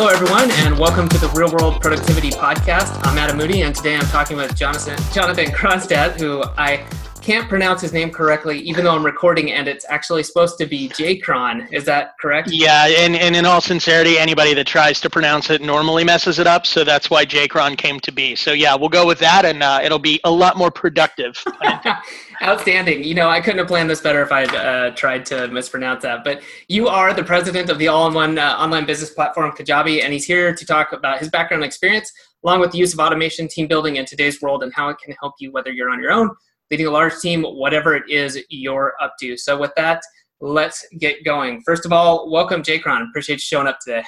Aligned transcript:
Hello, 0.00 0.10
everyone, 0.10 0.50
and 0.50 0.78
welcome 0.78 1.10
to 1.10 1.18
the 1.18 1.28
Real 1.34 1.52
World 1.52 1.82
Productivity 1.82 2.30
Podcast. 2.30 2.98
I'm 3.06 3.18
Adam 3.18 3.36
Moody, 3.36 3.60
and 3.60 3.74
today 3.74 3.96
I'm 3.96 4.06
talking 4.06 4.38
with 4.38 4.56
Jonathan 4.56 4.96
Jonathan 5.12 5.48
Kronstadt, 5.48 6.18
who 6.18 6.42
I 6.56 6.86
can't 7.20 7.48
pronounce 7.48 7.82
his 7.82 7.92
name 7.92 8.10
correctly, 8.10 8.58
even 8.60 8.84
though 8.84 8.94
I'm 8.94 9.04
recording, 9.04 9.52
and 9.52 9.68
it's 9.68 9.84
actually 9.88 10.22
supposed 10.22 10.58
to 10.58 10.66
be 10.66 10.88
J-Cron. 10.88 11.68
Is 11.70 11.84
that 11.84 12.14
correct? 12.20 12.50
Yeah, 12.50 12.86
and, 12.86 13.14
and 13.14 13.36
in 13.36 13.44
all 13.44 13.60
sincerity, 13.60 14.18
anybody 14.18 14.54
that 14.54 14.66
tries 14.66 15.00
to 15.02 15.10
pronounce 15.10 15.50
it 15.50 15.60
normally 15.60 16.02
messes 16.02 16.38
it 16.38 16.46
up, 16.46 16.66
so 16.66 16.82
that's 16.82 17.10
why 17.10 17.24
J-Cron 17.24 17.76
came 17.76 18.00
to 18.00 18.12
be. 18.12 18.34
So 18.34 18.52
yeah, 18.52 18.74
we'll 18.74 18.88
go 18.88 19.06
with 19.06 19.18
that, 19.18 19.44
and 19.44 19.62
uh, 19.62 19.80
it'll 19.82 19.98
be 19.98 20.20
a 20.24 20.30
lot 20.30 20.56
more 20.56 20.70
productive. 20.70 21.42
Outstanding. 22.42 23.04
You 23.04 23.14
know, 23.14 23.28
I 23.28 23.40
couldn't 23.40 23.58
have 23.58 23.68
planned 23.68 23.90
this 23.90 24.00
better 24.00 24.22
if 24.22 24.32
I'd 24.32 24.54
uh, 24.54 24.92
tried 24.92 25.26
to 25.26 25.48
mispronounce 25.48 26.02
that. 26.02 26.24
But 26.24 26.40
you 26.68 26.88
are 26.88 27.12
the 27.12 27.24
president 27.24 27.68
of 27.68 27.78
the 27.78 27.88
all-in-one 27.88 28.38
uh, 28.38 28.56
online 28.58 28.86
business 28.86 29.10
platform 29.10 29.52
Kajabi, 29.52 30.02
and 30.02 30.12
he's 30.12 30.24
here 30.24 30.54
to 30.54 30.66
talk 30.66 30.92
about 30.92 31.18
his 31.18 31.28
background 31.28 31.64
experience, 31.64 32.10
along 32.44 32.60
with 32.60 32.72
the 32.72 32.78
use 32.78 32.94
of 32.94 32.98
automation, 32.98 33.46
team 33.46 33.66
building 33.66 33.96
in 33.96 34.06
today's 34.06 34.40
world, 34.40 34.62
and 34.62 34.72
how 34.72 34.88
it 34.88 34.96
can 35.04 35.14
help 35.20 35.34
you 35.38 35.52
whether 35.52 35.70
you're 35.70 35.90
on 35.90 36.00
your 36.00 36.12
own 36.12 36.30
leading 36.70 36.86
a 36.86 36.90
large 36.90 37.18
team, 37.20 37.42
whatever 37.42 37.94
it 37.94 38.08
is 38.08 38.38
you're 38.48 38.94
up 39.00 39.14
to. 39.20 39.36
So 39.36 39.58
with 39.58 39.72
that, 39.76 40.02
let's 40.40 40.86
get 40.98 41.24
going. 41.24 41.62
First 41.62 41.84
of 41.84 41.92
all, 41.92 42.30
welcome, 42.30 42.62
J-Cron. 42.62 43.02
Appreciate 43.10 43.36
you 43.36 43.40
showing 43.40 43.66
up 43.66 43.78
today. 43.84 44.04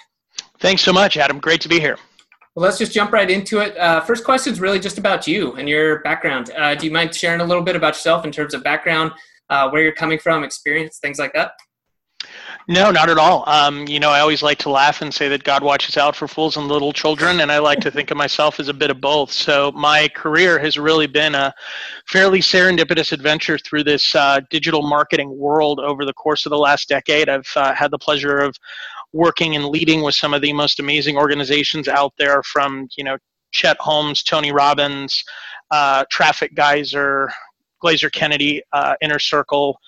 Thanks 0.60 0.82
so 0.82 0.92
much, 0.92 1.16
Adam. 1.16 1.38
Great 1.38 1.60
to 1.62 1.68
be 1.68 1.80
here. 1.80 1.96
Well, 2.54 2.64
let's 2.64 2.78
just 2.78 2.92
jump 2.92 3.12
right 3.12 3.30
into 3.30 3.60
it. 3.60 3.76
Uh, 3.78 4.00
first 4.00 4.24
question 4.24 4.52
is 4.52 4.60
really 4.60 4.78
just 4.78 4.98
about 4.98 5.26
you 5.26 5.54
and 5.54 5.68
your 5.68 6.00
background. 6.00 6.50
Uh, 6.56 6.74
do 6.74 6.86
you 6.86 6.92
mind 6.92 7.14
sharing 7.14 7.40
a 7.40 7.44
little 7.44 7.62
bit 7.62 7.76
about 7.76 7.94
yourself 7.94 8.24
in 8.24 8.30
terms 8.30 8.52
of 8.54 8.62
background, 8.62 9.10
uh, 9.48 9.70
where 9.70 9.82
you're 9.82 9.92
coming 9.92 10.18
from, 10.18 10.44
experience, 10.44 10.98
things 10.98 11.18
like 11.18 11.32
that? 11.32 11.52
No, 12.68 12.92
not 12.92 13.10
at 13.10 13.18
all. 13.18 13.42
Um, 13.48 13.86
you 13.88 13.98
know, 13.98 14.10
I 14.10 14.20
always 14.20 14.42
like 14.42 14.58
to 14.58 14.70
laugh 14.70 15.02
and 15.02 15.12
say 15.12 15.28
that 15.28 15.42
God 15.42 15.64
watches 15.64 15.96
out 15.96 16.14
for 16.14 16.28
fools 16.28 16.56
and 16.56 16.68
little 16.68 16.92
children, 16.92 17.40
and 17.40 17.50
I 17.50 17.58
like 17.58 17.80
to 17.80 17.90
think 17.90 18.10
of 18.12 18.16
myself 18.16 18.60
as 18.60 18.68
a 18.68 18.74
bit 18.74 18.90
of 18.90 19.00
both. 19.00 19.32
So 19.32 19.72
my 19.72 20.08
career 20.14 20.60
has 20.60 20.78
really 20.78 21.08
been 21.08 21.34
a 21.34 21.52
fairly 22.06 22.38
serendipitous 22.38 23.10
adventure 23.10 23.58
through 23.58 23.84
this 23.84 24.14
uh, 24.14 24.40
digital 24.48 24.82
marketing 24.82 25.36
world 25.36 25.80
over 25.80 26.04
the 26.04 26.12
course 26.12 26.46
of 26.46 26.50
the 26.50 26.58
last 26.58 26.88
decade. 26.88 27.28
I've 27.28 27.50
uh, 27.56 27.74
had 27.74 27.90
the 27.90 27.98
pleasure 27.98 28.38
of 28.38 28.56
working 29.12 29.56
and 29.56 29.66
leading 29.66 30.02
with 30.02 30.14
some 30.14 30.32
of 30.32 30.40
the 30.40 30.52
most 30.52 30.78
amazing 30.78 31.16
organizations 31.16 31.88
out 31.88 32.12
there, 32.16 32.42
from 32.44 32.88
you 32.96 33.02
know 33.02 33.18
Chet 33.50 33.76
Holmes, 33.80 34.22
Tony 34.22 34.52
Robbins, 34.52 35.24
uh, 35.72 36.04
Traffic 36.10 36.54
Geyser, 36.54 37.28
Glazer 37.82 38.10
Kennedy, 38.10 38.62
uh, 38.72 38.94
Inner 39.02 39.18
Circle 39.18 39.78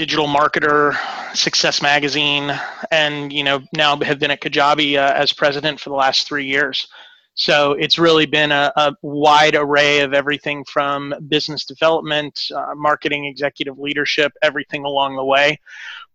digital 0.00 0.26
marketer, 0.26 0.96
Success 1.36 1.82
Magazine, 1.82 2.58
and 2.90 3.30
you 3.30 3.44
know 3.44 3.60
now 3.76 3.94
have 3.98 4.18
been 4.18 4.30
at 4.30 4.40
Kajabi 4.40 4.96
uh, 4.96 5.12
as 5.14 5.30
president 5.30 5.78
for 5.78 5.90
the 5.90 5.94
last 5.94 6.26
three 6.26 6.46
years. 6.46 6.88
So 7.34 7.72
it's 7.72 7.98
really 7.98 8.24
been 8.24 8.50
a, 8.50 8.72
a 8.76 8.94
wide 9.02 9.56
array 9.56 10.00
of 10.00 10.14
everything 10.14 10.64
from 10.64 11.12
business 11.28 11.66
development, 11.66 12.40
uh, 12.56 12.74
marketing, 12.74 13.26
executive 13.26 13.78
leadership, 13.78 14.32
everything 14.40 14.86
along 14.86 15.16
the 15.16 15.24
way. 15.24 15.60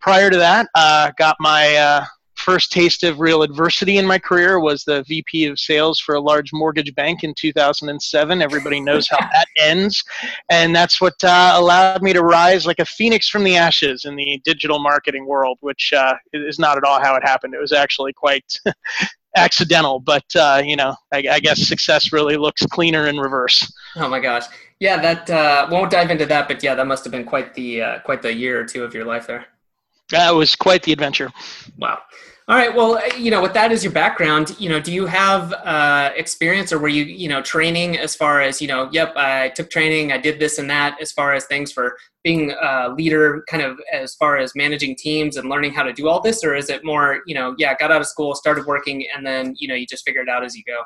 Prior 0.02 0.32
to 0.32 0.38
that, 0.38 0.68
uh, 0.74 1.12
got 1.20 1.36
my 1.40 1.76
uh, 1.76 2.06
first 2.46 2.72
taste 2.72 3.04
of 3.04 3.20
real 3.20 3.42
adversity 3.42 3.98
in 3.98 4.06
my 4.06 4.20
career 4.20 4.60
was 4.60 4.84
the 4.84 5.04
VP 5.08 5.46
of 5.48 5.60
sales 5.60 6.00
for 6.00 6.14
a 6.14 6.20
large 6.20 6.54
mortgage 6.54 6.94
bank 6.94 7.24
in 7.24 7.34
2007. 7.34 8.40
Everybody 8.40 8.80
knows 8.80 9.08
how 9.10 9.18
that 9.18 9.48
ends. 9.60 10.04
And 10.52 10.76
that's 10.76 11.02
what 11.02 11.16
uh, 11.24 11.54
allowed 11.56 12.04
me 12.04 12.14
to 12.14 12.22
rise 12.22 12.68
like 12.68 12.78
a 12.78 12.86
phoenix 12.86 13.30
from 13.30 13.44
the 13.44 13.58
ashes 13.58 14.06
in 14.06 14.16
the 14.16 14.40
digital 14.46 14.78
marketing 14.78 15.26
world, 15.26 15.58
which 15.62 15.92
uh, 15.92 16.14
is 16.34 16.60
not 16.60 16.78
at 16.78 16.84
all 16.84 17.02
how 17.02 17.16
it 17.16 17.24
happened. 17.24 17.56
It 17.56 17.60
was 17.60 17.72
actually 17.72 18.14
quite 18.14 18.60
accidental, 19.36 20.00
but 20.00 20.26
uh, 20.36 20.62
you 20.64 20.76
know, 20.76 20.96
I, 21.12 21.24
I, 21.32 21.40
guess 21.40 21.68
success 21.68 22.14
really 22.14 22.38
looks 22.38 22.64
cleaner 22.68 23.08
in 23.08 23.18
reverse. 23.18 23.70
Oh 23.96 24.08
my 24.08 24.20
gosh. 24.20 24.46
Yeah, 24.80 25.02
that 25.02 25.30
uh, 25.30 25.68
won't 25.72 25.90
dive 25.90 26.12
into 26.12 26.28
that, 26.28 26.48
but 26.48 26.62
yeah, 26.62 26.76
that 26.76 26.86
must 26.86 27.04
have 27.06 27.12
been 27.12 27.26
quite 27.26 27.56
the 27.56 27.82
uh, 27.82 28.00
quite 28.00 28.22
the 28.22 28.34
year 28.34 28.60
or 28.60 28.66
two 28.66 28.84
of 28.84 28.94
your 28.94 29.06
life 29.06 29.26
there. 29.26 29.48
That 30.12 30.32
was 30.32 30.56
quite 30.56 30.84
the 30.84 30.94
adventure. 30.94 31.32
Wow. 31.78 32.00
All 32.48 32.56
right. 32.56 32.76
Well, 32.76 33.02
you 33.18 33.32
know, 33.32 33.42
with 33.42 33.54
that 33.54 33.72
as 33.72 33.84
your 33.84 33.92
background, 33.92 34.56
you 34.60 34.70
know, 34.70 34.80
do 34.80 34.92
you 34.94 35.08
have 35.08 35.52
uh, 35.52 36.12
experience 36.16 36.72
or 36.72 36.78
were 36.78 36.88
you, 36.88 37.04
you 37.04 37.28
know, 37.28 37.42
training 37.42 37.98
as 37.98 38.16
far 38.16 38.40
as, 38.40 38.62
you 38.62 38.68
know, 38.68 38.88
yep, 38.92 39.14
I 39.16 39.50
took 39.50 39.72
training, 39.72 40.12
I 40.12 40.20
did 40.20 40.40
this 40.40 40.60
and 40.60 40.70
that 40.70 40.96
as 41.02 41.12
far 41.12 41.34
as 41.34 41.46
things 41.46 41.72
for 41.72 41.98
being 42.24 42.52
a 42.52 42.90
leader, 42.96 43.44
kind 43.50 43.64
of 43.64 43.80
as 43.92 44.14
far 44.14 44.38
as 44.38 44.54
managing 44.54 44.96
teams 44.96 45.38
and 45.38 45.50
learning 45.50 45.74
how 45.74 45.82
to 45.82 45.92
do 45.92 46.08
all 46.08 46.22
this? 46.22 46.44
Or 46.44 46.54
is 46.54 46.70
it 46.70 46.86
more, 46.86 47.22
you 47.26 47.34
know, 47.34 47.56
yeah, 47.58 47.74
got 47.80 47.92
out 47.92 48.02
of 48.02 48.08
school, 48.08 48.36
started 48.36 48.68
working, 48.68 49.08
and 49.16 49.26
then, 49.26 49.56
you 49.58 49.68
know, 49.68 49.74
you 49.74 49.88
just 49.88 50.06
figure 50.06 50.22
it 50.22 50.30
out 50.30 50.46
as 50.46 50.56
you 50.56 50.62
go? 50.68 50.84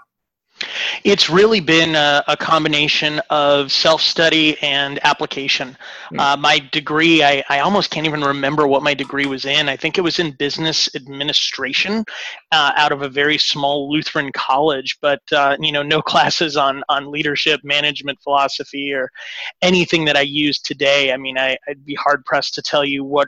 It's 1.03 1.29
really 1.29 1.59
been 1.59 1.95
a, 1.95 2.23
a 2.27 2.35
combination 2.35 3.21
of 3.29 3.71
self 3.71 4.01
study 4.01 4.57
and 4.61 4.99
application. 5.03 5.69
Mm-hmm. 5.69 6.19
Uh, 6.19 6.37
my 6.37 6.59
degree, 6.71 7.23
I, 7.23 7.43
I 7.49 7.59
almost 7.59 7.91
can't 7.91 8.05
even 8.05 8.21
remember 8.21 8.67
what 8.67 8.83
my 8.83 8.93
degree 8.93 9.25
was 9.25 9.45
in. 9.45 9.69
I 9.69 9.77
think 9.77 9.97
it 9.97 10.01
was 10.01 10.19
in 10.19 10.31
business 10.31 10.93
administration 10.95 12.03
uh, 12.51 12.71
out 12.75 12.91
of 12.91 13.01
a 13.01 13.09
very 13.09 13.37
small 13.37 13.91
Lutheran 13.91 14.31
college, 14.33 14.97
but 15.01 15.21
uh, 15.31 15.55
you 15.59 15.71
know, 15.71 15.83
no 15.83 16.01
classes 16.09 16.57
on, 16.57 16.83
on 16.89 17.11
leadership, 17.11 17.61
management 17.63 18.19
philosophy, 18.21 18.93
or 18.93 19.09
anything 19.61 20.05
that 20.05 20.17
I 20.17 20.21
use 20.21 20.59
today. 20.59 21.13
I 21.13 21.17
mean, 21.17 21.37
I, 21.37 21.57
I'd 21.67 21.85
be 21.85 21.95
hard 21.95 22.25
pressed 22.25 22.55
to 22.55 22.61
tell 22.61 22.83
you 22.83 23.03
what 23.03 23.27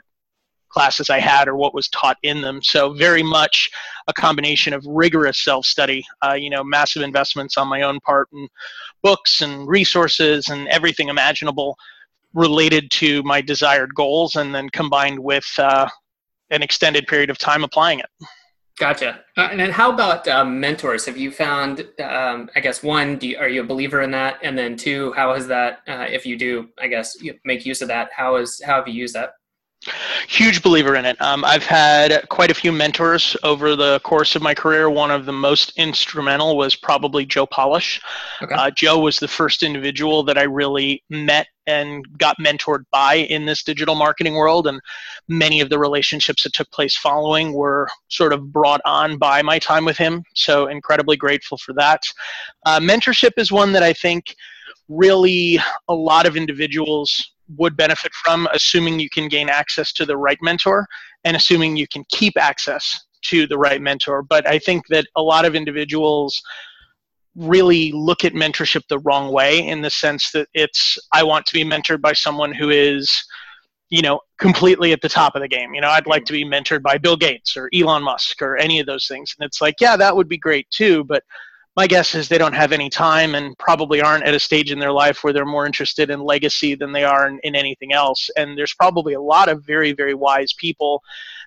classes 0.72 1.10
I 1.10 1.20
had 1.20 1.48
or 1.48 1.56
what 1.56 1.74
was 1.74 1.88
taught 1.88 2.16
in 2.22 2.40
them. 2.40 2.62
So 2.62 2.92
very 2.94 3.22
much 3.22 3.70
a 4.08 4.12
combination 4.12 4.72
of 4.72 4.84
rigorous 4.86 5.44
self-study, 5.44 6.04
uh, 6.24 6.34
you 6.34 6.50
know, 6.50 6.64
massive 6.64 7.02
investments 7.02 7.56
on 7.56 7.68
my 7.68 7.82
own 7.82 8.00
part 8.00 8.28
and 8.32 8.48
books 9.02 9.42
and 9.42 9.68
resources 9.68 10.48
and 10.48 10.68
everything 10.68 11.08
imaginable 11.08 11.76
related 12.34 12.90
to 12.90 13.22
my 13.24 13.40
desired 13.42 13.94
goals, 13.94 14.36
and 14.36 14.54
then 14.54 14.68
combined 14.70 15.18
with 15.18 15.44
uh, 15.58 15.86
an 16.50 16.62
extended 16.62 17.06
period 17.06 17.28
of 17.28 17.36
time 17.36 17.62
applying 17.62 17.98
it. 18.00 18.06
Gotcha. 18.78 19.20
Uh, 19.36 19.48
and 19.50 19.60
then 19.60 19.70
how 19.70 19.92
about 19.92 20.26
um, 20.28 20.58
mentors? 20.58 21.04
Have 21.04 21.18
you 21.18 21.30
found, 21.30 21.86
um, 22.02 22.48
I 22.56 22.60
guess, 22.60 22.82
one, 22.82 23.18
you, 23.20 23.36
are 23.36 23.48
you 23.48 23.60
a 23.60 23.64
believer 23.64 24.00
in 24.00 24.10
that? 24.12 24.38
And 24.42 24.56
then 24.56 24.76
two, 24.76 25.12
how 25.12 25.34
has 25.34 25.46
that, 25.48 25.80
uh, 25.86 26.06
if 26.08 26.24
you 26.24 26.38
do, 26.38 26.68
I 26.80 26.88
guess, 26.88 27.18
make 27.44 27.66
use 27.66 27.82
of 27.82 27.88
that, 27.88 28.08
how 28.16 28.36
is 28.36 28.62
how 28.64 28.76
have 28.76 28.88
you 28.88 28.94
used 28.94 29.14
that? 29.14 29.34
Huge 30.28 30.62
believer 30.62 30.94
in 30.94 31.04
it. 31.04 31.20
Um, 31.20 31.44
I've 31.44 31.64
had 31.64 32.28
quite 32.28 32.50
a 32.50 32.54
few 32.54 32.70
mentors 32.70 33.36
over 33.42 33.74
the 33.74 34.00
course 34.00 34.36
of 34.36 34.42
my 34.42 34.54
career. 34.54 34.88
One 34.88 35.10
of 35.10 35.26
the 35.26 35.32
most 35.32 35.72
instrumental 35.76 36.56
was 36.56 36.76
probably 36.76 37.26
Joe 37.26 37.46
Polish. 37.46 38.00
Okay. 38.40 38.54
Uh, 38.54 38.70
Joe 38.70 39.00
was 39.00 39.18
the 39.18 39.26
first 39.26 39.62
individual 39.62 40.22
that 40.24 40.38
I 40.38 40.44
really 40.44 41.02
met 41.10 41.48
and 41.66 42.06
got 42.18 42.36
mentored 42.38 42.84
by 42.92 43.14
in 43.14 43.44
this 43.44 43.62
digital 43.64 43.94
marketing 43.94 44.34
world. 44.34 44.68
And 44.68 44.80
many 45.28 45.60
of 45.60 45.68
the 45.68 45.78
relationships 45.78 46.44
that 46.44 46.52
took 46.52 46.70
place 46.70 46.96
following 46.96 47.52
were 47.52 47.88
sort 48.08 48.32
of 48.32 48.52
brought 48.52 48.80
on 48.84 49.18
by 49.18 49.42
my 49.42 49.58
time 49.58 49.84
with 49.84 49.96
him. 49.96 50.22
So, 50.34 50.68
incredibly 50.68 51.16
grateful 51.16 51.58
for 51.58 51.72
that. 51.74 52.02
Uh, 52.66 52.78
mentorship 52.78 53.32
is 53.36 53.50
one 53.50 53.72
that 53.72 53.82
I 53.82 53.92
think 53.92 54.36
really 54.88 55.58
a 55.88 55.94
lot 55.94 56.26
of 56.26 56.36
individuals 56.36 57.31
would 57.56 57.76
benefit 57.76 58.12
from, 58.14 58.48
assuming 58.52 58.98
you 58.98 59.10
can 59.10 59.28
gain 59.28 59.48
access 59.48 59.92
to 59.94 60.06
the 60.06 60.16
right 60.16 60.38
mentor 60.42 60.86
and 61.24 61.36
assuming 61.36 61.76
you 61.76 61.86
can 61.88 62.04
keep 62.10 62.36
access 62.36 62.98
to 63.22 63.46
the 63.46 63.58
right 63.58 63.80
mentor. 63.80 64.22
But 64.22 64.46
I 64.48 64.58
think 64.58 64.86
that 64.88 65.06
a 65.16 65.22
lot 65.22 65.44
of 65.44 65.54
individuals 65.54 66.40
really 67.34 67.92
look 67.92 68.24
at 68.24 68.34
mentorship 68.34 68.82
the 68.88 68.98
wrong 69.00 69.32
way 69.32 69.66
in 69.66 69.80
the 69.80 69.90
sense 69.90 70.30
that 70.32 70.48
it's, 70.54 70.98
I 71.12 71.22
want 71.22 71.46
to 71.46 71.54
be 71.54 71.64
mentored 71.64 72.00
by 72.00 72.12
someone 72.12 72.52
who 72.52 72.70
is 72.70 73.24
you 73.92 74.00
know, 74.00 74.20
completely 74.38 74.92
at 74.92 75.02
the 75.02 75.08
top 75.08 75.36
of 75.36 75.42
the 75.42 75.48
game. 75.48 75.74
You 75.74 75.82
know, 75.82 75.90
I'd 75.90 76.06
like 76.06 76.24
to 76.24 76.32
be 76.32 76.46
mentored 76.46 76.82
by 76.82 76.96
Bill 76.96 77.14
Gates 77.14 77.58
or 77.58 77.68
Elon 77.74 78.02
Musk 78.02 78.40
or 78.40 78.56
any 78.56 78.80
of 78.80 78.86
those 78.86 79.06
things. 79.06 79.34
And 79.38 79.46
it's 79.46 79.60
like, 79.60 79.74
yeah, 79.80 79.98
that 79.98 80.16
would 80.16 80.28
be 80.28 80.38
great 80.38 80.66
too, 80.70 81.04
but 81.04 81.22
my 81.76 81.86
guess 81.86 82.14
is 82.14 82.28
they 82.28 82.38
don't 82.38 82.54
have 82.54 82.72
any 82.72 82.90
time 82.90 83.34
and 83.34 83.56
probably 83.58 84.02
aren't 84.02 84.24
at 84.24 84.34
a 84.34 84.40
stage 84.40 84.70
in 84.70 84.78
their 84.78 84.92
life 84.92 85.24
where 85.24 85.32
they're 85.32 85.46
more 85.46 85.64
interested 85.64 86.10
in 86.10 86.20
legacy 86.20 86.74
than 86.74 86.92
they 86.92 87.04
are 87.04 87.26
in, 87.26 87.38
in, 87.44 87.54
anything 87.54 87.94
else. 87.94 88.28
And 88.36 88.58
there's 88.58 88.74
probably 88.74 89.14
a 89.14 89.20
lot 89.20 89.48
of 89.48 89.64
very, 89.64 89.92
very 89.92 90.12
wise 90.12 90.52
people 90.52 91.02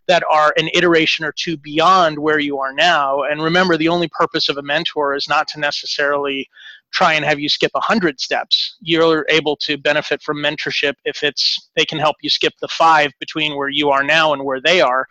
that 0.08 0.24
are 0.32 0.52
an 0.58 0.70
iteration 0.74 1.26
or 1.26 1.32
two 1.32 1.58
beyond 1.58 2.18
where 2.18 2.40
you 2.40 2.58
are 2.58 2.74
now. 2.74 3.22
And 3.22 3.42
remember, 3.42 3.78
the 3.78 3.88
only 3.88 4.08
purpose 4.08 4.50
of 4.50 4.58
a 4.58 4.64
mentor 4.64 5.14
is 5.14 5.28
not 5.30 5.48
to 5.50 5.60
necessarily 5.60 6.50
try 6.96 7.14
and 7.14 7.26
have 7.26 7.40
you 7.40 7.50
skip 7.50 7.72
100 7.74 8.22
steps 8.22 8.78
you're 8.82 9.26
able 9.30 9.58
to 9.58 9.78
benefit 9.78 10.22
from 10.22 10.38
mentorship 10.38 10.94
if 11.04 11.24
it's 11.24 11.70
they 11.76 11.84
can 11.84 12.00
help 12.00 12.16
you 12.22 12.30
skip 12.30 12.54
the 12.62 12.70
five 12.70 13.12
between 13.20 13.58
where 13.58 13.70
you 13.70 13.90
are 13.90 14.04
now 14.04 14.34
and 14.34 14.44
where 14.44 14.62
they 14.62 14.80
are. 14.82 15.06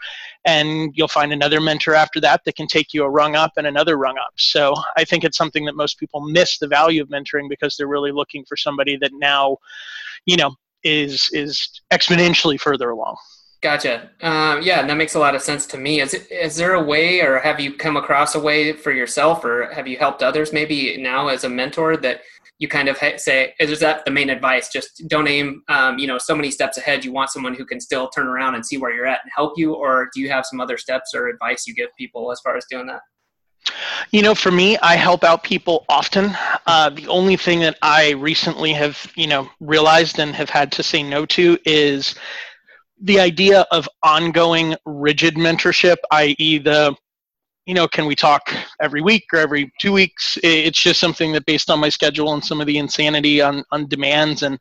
And 0.46 0.92
you'll 0.94 1.08
find 1.08 1.32
another 1.32 1.60
mentor 1.60 1.94
after 1.94 2.20
that 2.20 2.40
that 2.44 2.56
can 2.56 2.66
take 2.66 2.94
you 2.94 3.04
a 3.04 3.10
rung 3.10 3.36
up 3.36 3.52
and 3.56 3.66
another 3.66 3.96
rung 3.96 4.16
up. 4.19 4.32
So 4.36 4.75
i 4.96 5.04
think 5.04 5.25
it's 5.25 5.36
something 5.36 5.64
that 5.66 5.76
most 5.76 5.98
people 5.98 6.20
miss 6.20 6.58
the 6.58 6.69
value 6.69 7.02
of 7.02 7.08
mentoring 7.08 7.48
because 7.48 7.76
they're 7.76 7.94
really 7.96 8.12
looking 8.12 8.44
for 8.48 8.56
somebody 8.56 8.96
that 8.96 9.12
now 9.14 9.58
you 10.26 10.37
know 10.37 10.54
is 10.82 11.30
is 11.32 11.82
exponentially 11.92 12.58
further 12.60 12.90
along 12.90 13.16
Gotcha. 13.64 14.11
Um, 14.20 14.61
yeah, 14.61 14.87
that 14.87 14.94
makes 14.99 15.14
a 15.14 15.19
lot 15.19 15.34
of 15.34 15.40
sense 15.40 15.64
to 15.69 15.78
me. 15.78 16.02
Is 16.02 16.12
is 16.12 16.55
there 16.55 16.75
a 16.75 16.82
way, 16.82 17.22
or 17.22 17.38
have 17.38 17.58
you 17.58 17.75
come 17.75 17.96
across 17.96 18.34
a 18.34 18.38
way 18.38 18.75
for 18.75 18.93
yourself, 18.93 19.43
or 19.43 19.72
have 19.72 19.88
you 19.88 19.96
helped 19.96 20.22
others 20.22 20.52
maybe 20.52 20.99
now 20.99 21.28
as 21.28 21.44
a 21.44 21.49
mentor 21.49 21.96
that 21.96 22.20
you 22.58 22.69
kind 22.69 22.90
of 22.90 22.99
say 23.16 23.55
is 23.58 23.81
that 23.81 24.05
the 24.05 24.11
main 24.11 24.28
advice? 24.28 24.69
Just 24.70 25.05
don't 25.08 25.26
aim, 25.26 25.62
um, 25.69 25.99
you 25.99 26.06
know, 26.06 26.19
so 26.19 26.37
many 26.37 26.50
steps 26.50 26.76
ahead. 26.76 27.06
You 27.06 27.12
want 27.12 27.31
someone 27.31 27.55
who 27.55 27.64
can 27.64 27.81
still 27.81 28.11
turn 28.11 28.26
around 28.26 28.55
and 28.55 28.66
see 28.66 28.76
where 28.76 28.94
you're 28.94 29.06
at 29.06 29.20
and 29.22 29.32
help 29.34 29.55
you, 29.56 29.72
or 29.72 30.11
do 30.12 30.20
you 30.20 30.28
have 30.28 30.44
some 30.44 30.61
other 30.61 30.76
steps 30.76 31.14
or 31.14 31.28
advice 31.28 31.66
you 31.66 31.75
give 31.75 31.88
people 31.96 32.32
as 32.32 32.40
far 32.40 32.58
as 32.58 32.66
doing 32.70 32.87
that? 32.88 33.00
You 34.11 34.20
know, 34.20 34.34
for 34.34 34.50
me, 34.50 34.76
I 34.82 34.96
help 34.96 35.25
out 35.25 35.43
people 35.43 35.87
often. 35.88 36.37
Uh, 36.66 36.90
the 36.90 37.08
only 37.08 37.38
thing 37.38 37.61
that 37.61 37.78
I 37.81 38.11
recently 38.11 38.75
have, 38.75 39.11
you 39.14 39.26
know, 39.26 39.49
realized 39.58 40.19
and 40.19 40.34
have 40.34 40.50
had 40.50 40.70
to 40.72 40.82
say 40.82 41.02
no 41.02 41.25
to 41.25 41.56
is 41.64 42.14
the 43.00 43.20
idea 43.20 43.67
of 43.70 43.88
ongoing 44.02 44.75
rigid 44.85 45.35
mentorship, 45.35 45.96
i.e., 46.12 46.58
the 46.58 46.96
you 47.67 47.73
know, 47.73 47.88
can 47.88 48.05
we 48.05 48.14
talk 48.14 48.55
every 48.82 49.00
week 49.00 49.25
or 49.32 49.38
every 49.38 49.73
two 49.81 49.93
weeks? 49.93 50.37
It's 50.43 50.79
just 50.79 51.00
something 51.00 51.32
that, 51.32 51.46
based 51.46 51.70
on 51.70 51.81
my 51.81 51.88
schedule 51.88 52.35
and 52.35 52.44
some 52.44 52.61
of 52.61 52.67
the 52.67 52.76
insanity 52.76 53.41
on 53.41 53.64
on 53.70 53.88
demands, 53.88 54.43
and 54.43 54.58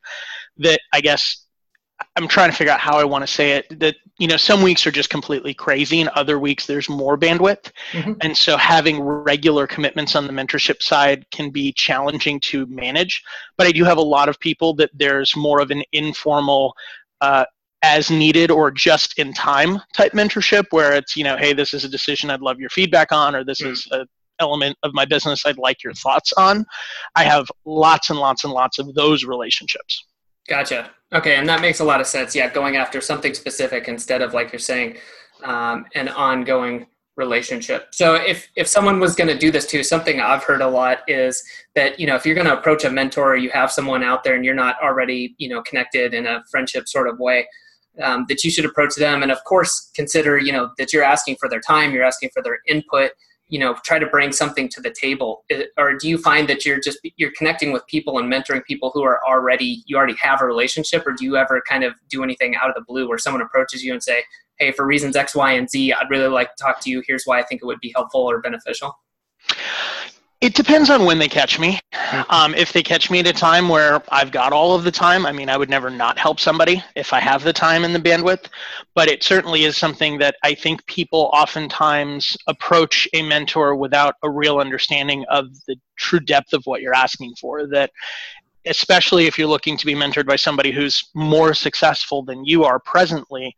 that 0.56 0.80
I 0.92 1.00
guess 1.02 1.44
I'm 2.16 2.28
trying 2.28 2.50
to 2.50 2.56
figure 2.56 2.72
out 2.72 2.80
how 2.80 2.98
I 2.98 3.04
want 3.04 3.22
to 3.22 3.32
say 3.32 3.52
it. 3.52 3.78
That 3.80 3.96
you 4.18 4.26
know, 4.26 4.36
some 4.36 4.62
weeks 4.62 4.86
are 4.86 4.90
just 4.90 5.10
completely 5.10 5.52
crazy, 5.52 6.00
and 6.00 6.08
other 6.10 6.38
weeks 6.38 6.66
there's 6.66 6.88
more 6.88 7.18
bandwidth. 7.18 7.70
Mm-hmm. 7.92 8.12
And 8.22 8.36
so, 8.36 8.56
having 8.56 9.00
regular 9.00 9.66
commitments 9.66 10.14
on 10.16 10.26
the 10.26 10.32
mentorship 10.32 10.82
side 10.82 11.30
can 11.30 11.50
be 11.50 11.72
challenging 11.72 12.40
to 12.40 12.66
manage. 12.66 13.22
But 13.56 13.66
I 13.66 13.72
do 13.72 13.84
have 13.84 13.98
a 13.98 14.02
lot 14.02 14.28
of 14.28 14.38
people 14.40 14.74
that 14.74 14.90
there's 14.94 15.36
more 15.36 15.60
of 15.60 15.70
an 15.70 15.82
informal, 15.92 16.74
uh, 17.20 17.44
as 17.84 18.10
needed 18.10 18.50
or 18.50 18.70
just 18.70 19.18
in 19.18 19.34
time 19.34 19.78
type 19.92 20.12
mentorship, 20.12 20.64
where 20.70 20.94
it's 20.94 21.14
you 21.14 21.22
know, 21.22 21.36
hey, 21.36 21.52
this 21.52 21.74
is 21.74 21.84
a 21.84 21.88
decision 21.88 22.30
I'd 22.30 22.40
love 22.40 22.58
your 22.58 22.70
feedback 22.70 23.12
on, 23.12 23.34
or 23.34 23.44
this 23.44 23.60
mm-hmm. 23.60 23.72
is 23.72 23.86
a 23.92 24.06
element 24.40 24.76
of 24.82 24.92
my 24.94 25.04
business 25.04 25.44
I'd 25.46 25.58
like 25.58 25.84
your 25.84 25.92
thoughts 25.92 26.32
on. 26.32 26.64
I 27.14 27.24
have 27.24 27.46
lots 27.64 28.10
and 28.10 28.18
lots 28.18 28.42
and 28.42 28.52
lots 28.52 28.78
of 28.78 28.92
those 28.94 29.24
relationships. 29.24 30.06
Gotcha. 30.48 30.90
Okay, 31.12 31.36
and 31.36 31.48
that 31.48 31.60
makes 31.60 31.80
a 31.80 31.84
lot 31.84 32.00
of 32.00 32.06
sense. 32.06 32.34
Yeah, 32.34 32.50
going 32.50 32.76
after 32.76 33.00
something 33.00 33.34
specific 33.34 33.86
instead 33.86 34.22
of 34.22 34.32
like 34.32 34.50
you're 34.50 34.58
saying, 34.58 34.96
um, 35.44 35.86
an 35.94 36.08
ongoing 36.08 36.86
relationship. 37.16 37.88
So 37.92 38.14
if 38.14 38.48
if 38.56 38.66
someone 38.66 38.98
was 38.98 39.14
going 39.14 39.28
to 39.28 39.38
do 39.38 39.50
this 39.50 39.66
too, 39.66 39.82
something 39.82 40.20
I've 40.20 40.42
heard 40.42 40.62
a 40.62 40.68
lot 40.68 40.98
is 41.06 41.42
that 41.74 42.00
you 42.00 42.06
know 42.06 42.16
if 42.16 42.24
you're 42.26 42.34
going 42.34 42.46
to 42.46 42.58
approach 42.58 42.84
a 42.84 42.90
mentor, 42.90 43.32
or 43.32 43.36
you 43.36 43.50
have 43.50 43.70
someone 43.70 44.02
out 44.02 44.24
there 44.24 44.34
and 44.34 44.44
you're 44.44 44.54
not 44.54 44.76
already 44.82 45.34
you 45.38 45.48
know 45.48 45.62
connected 45.62 46.14
in 46.14 46.26
a 46.26 46.42
friendship 46.50 46.88
sort 46.88 47.08
of 47.08 47.18
way. 47.18 47.46
Um, 48.02 48.26
that 48.28 48.42
you 48.42 48.50
should 48.50 48.64
approach 48.64 48.96
them. 48.96 49.22
And 49.22 49.30
of 49.30 49.42
course 49.44 49.92
consider 49.94 50.36
you 50.36 50.50
know 50.50 50.70
that 50.78 50.92
you're 50.92 51.04
asking 51.04 51.36
for 51.38 51.48
their 51.48 51.60
time 51.60 51.92
you're 51.92 52.02
asking 52.02 52.30
for 52.34 52.42
their 52.42 52.58
input 52.66 53.12
you 53.48 53.58
know 53.58 53.76
try 53.84 53.98
to 53.98 54.06
bring 54.06 54.32
something 54.32 54.68
to 54.70 54.80
the 54.80 54.90
table. 54.90 55.44
Or 55.76 55.96
do 55.96 56.08
you 56.08 56.18
find 56.18 56.48
that 56.48 56.66
you're 56.66 56.80
just 56.80 56.98
you're 57.16 57.32
connecting 57.36 57.72
with 57.72 57.86
people 57.86 58.18
and 58.18 58.32
mentoring 58.32 58.64
people 58.64 58.90
who 58.92 59.04
are 59.04 59.20
already 59.24 59.84
you 59.86 59.96
already 59.96 60.16
have 60.20 60.40
a 60.42 60.44
relationship? 60.44 61.06
Or 61.06 61.12
do 61.12 61.24
you 61.24 61.36
ever 61.36 61.62
kind 61.68 61.84
of 61.84 61.94
do 62.08 62.24
anything 62.24 62.56
out 62.56 62.68
of 62.68 62.74
the 62.74 62.82
blue 62.82 63.08
where 63.08 63.18
someone 63.18 63.42
approaches 63.42 63.84
you 63.84 63.92
and 63.92 64.02
say 64.02 64.24
hey 64.58 64.72
for 64.72 64.86
reasons 64.86 65.16
x 65.16 65.34
y 65.34 65.52
and 65.52 65.68
z 65.68 65.92
i'd 65.92 66.10
really 66.10 66.28
like 66.28 66.54
to 66.54 66.62
talk 66.62 66.80
to 66.80 66.90
you. 66.90 67.02
Here's 67.06 67.24
why 67.24 67.38
i 67.38 67.42
think 67.42 67.62
it 67.62 67.66
would 67.66 67.80
be 67.80 67.92
helpful 67.94 68.22
or 68.22 68.40
beneficial 68.40 68.98
it 70.44 70.54
depends 70.54 70.90
on 70.90 71.06
when 71.06 71.18
they 71.18 71.28
catch 71.28 71.58
me. 71.58 71.80
Mm-hmm. 71.94 72.30
Um, 72.30 72.54
if 72.54 72.70
they 72.70 72.82
catch 72.82 73.10
me 73.10 73.20
at 73.20 73.26
a 73.26 73.32
time 73.32 73.66
where 73.70 74.02
I've 74.10 74.30
got 74.30 74.52
all 74.52 74.74
of 74.74 74.84
the 74.84 74.90
time, 74.90 75.24
I 75.24 75.32
mean, 75.32 75.48
I 75.48 75.56
would 75.56 75.70
never 75.70 75.88
not 75.88 76.18
help 76.18 76.38
somebody 76.38 76.84
if 76.94 77.14
I 77.14 77.20
have 77.20 77.42
the 77.42 77.52
time 77.52 77.82
and 77.82 77.94
the 77.94 77.98
bandwidth. 77.98 78.48
But 78.94 79.08
it 79.08 79.24
certainly 79.24 79.64
is 79.64 79.78
something 79.78 80.18
that 80.18 80.36
I 80.42 80.54
think 80.54 80.84
people 80.84 81.30
oftentimes 81.32 82.36
approach 82.46 83.08
a 83.14 83.22
mentor 83.22 83.74
without 83.74 84.16
a 84.22 84.28
real 84.28 84.58
understanding 84.58 85.24
of 85.30 85.46
the 85.66 85.76
true 85.96 86.20
depth 86.20 86.52
of 86.52 86.62
what 86.66 86.82
you're 86.82 86.94
asking 86.94 87.34
for. 87.40 87.66
That 87.66 87.90
especially 88.66 89.26
if 89.26 89.38
you're 89.38 89.48
looking 89.48 89.78
to 89.78 89.86
be 89.86 89.94
mentored 89.94 90.26
by 90.26 90.36
somebody 90.36 90.72
who's 90.72 91.10
more 91.14 91.54
successful 91.54 92.22
than 92.22 92.44
you 92.44 92.64
are 92.64 92.78
presently, 92.80 93.54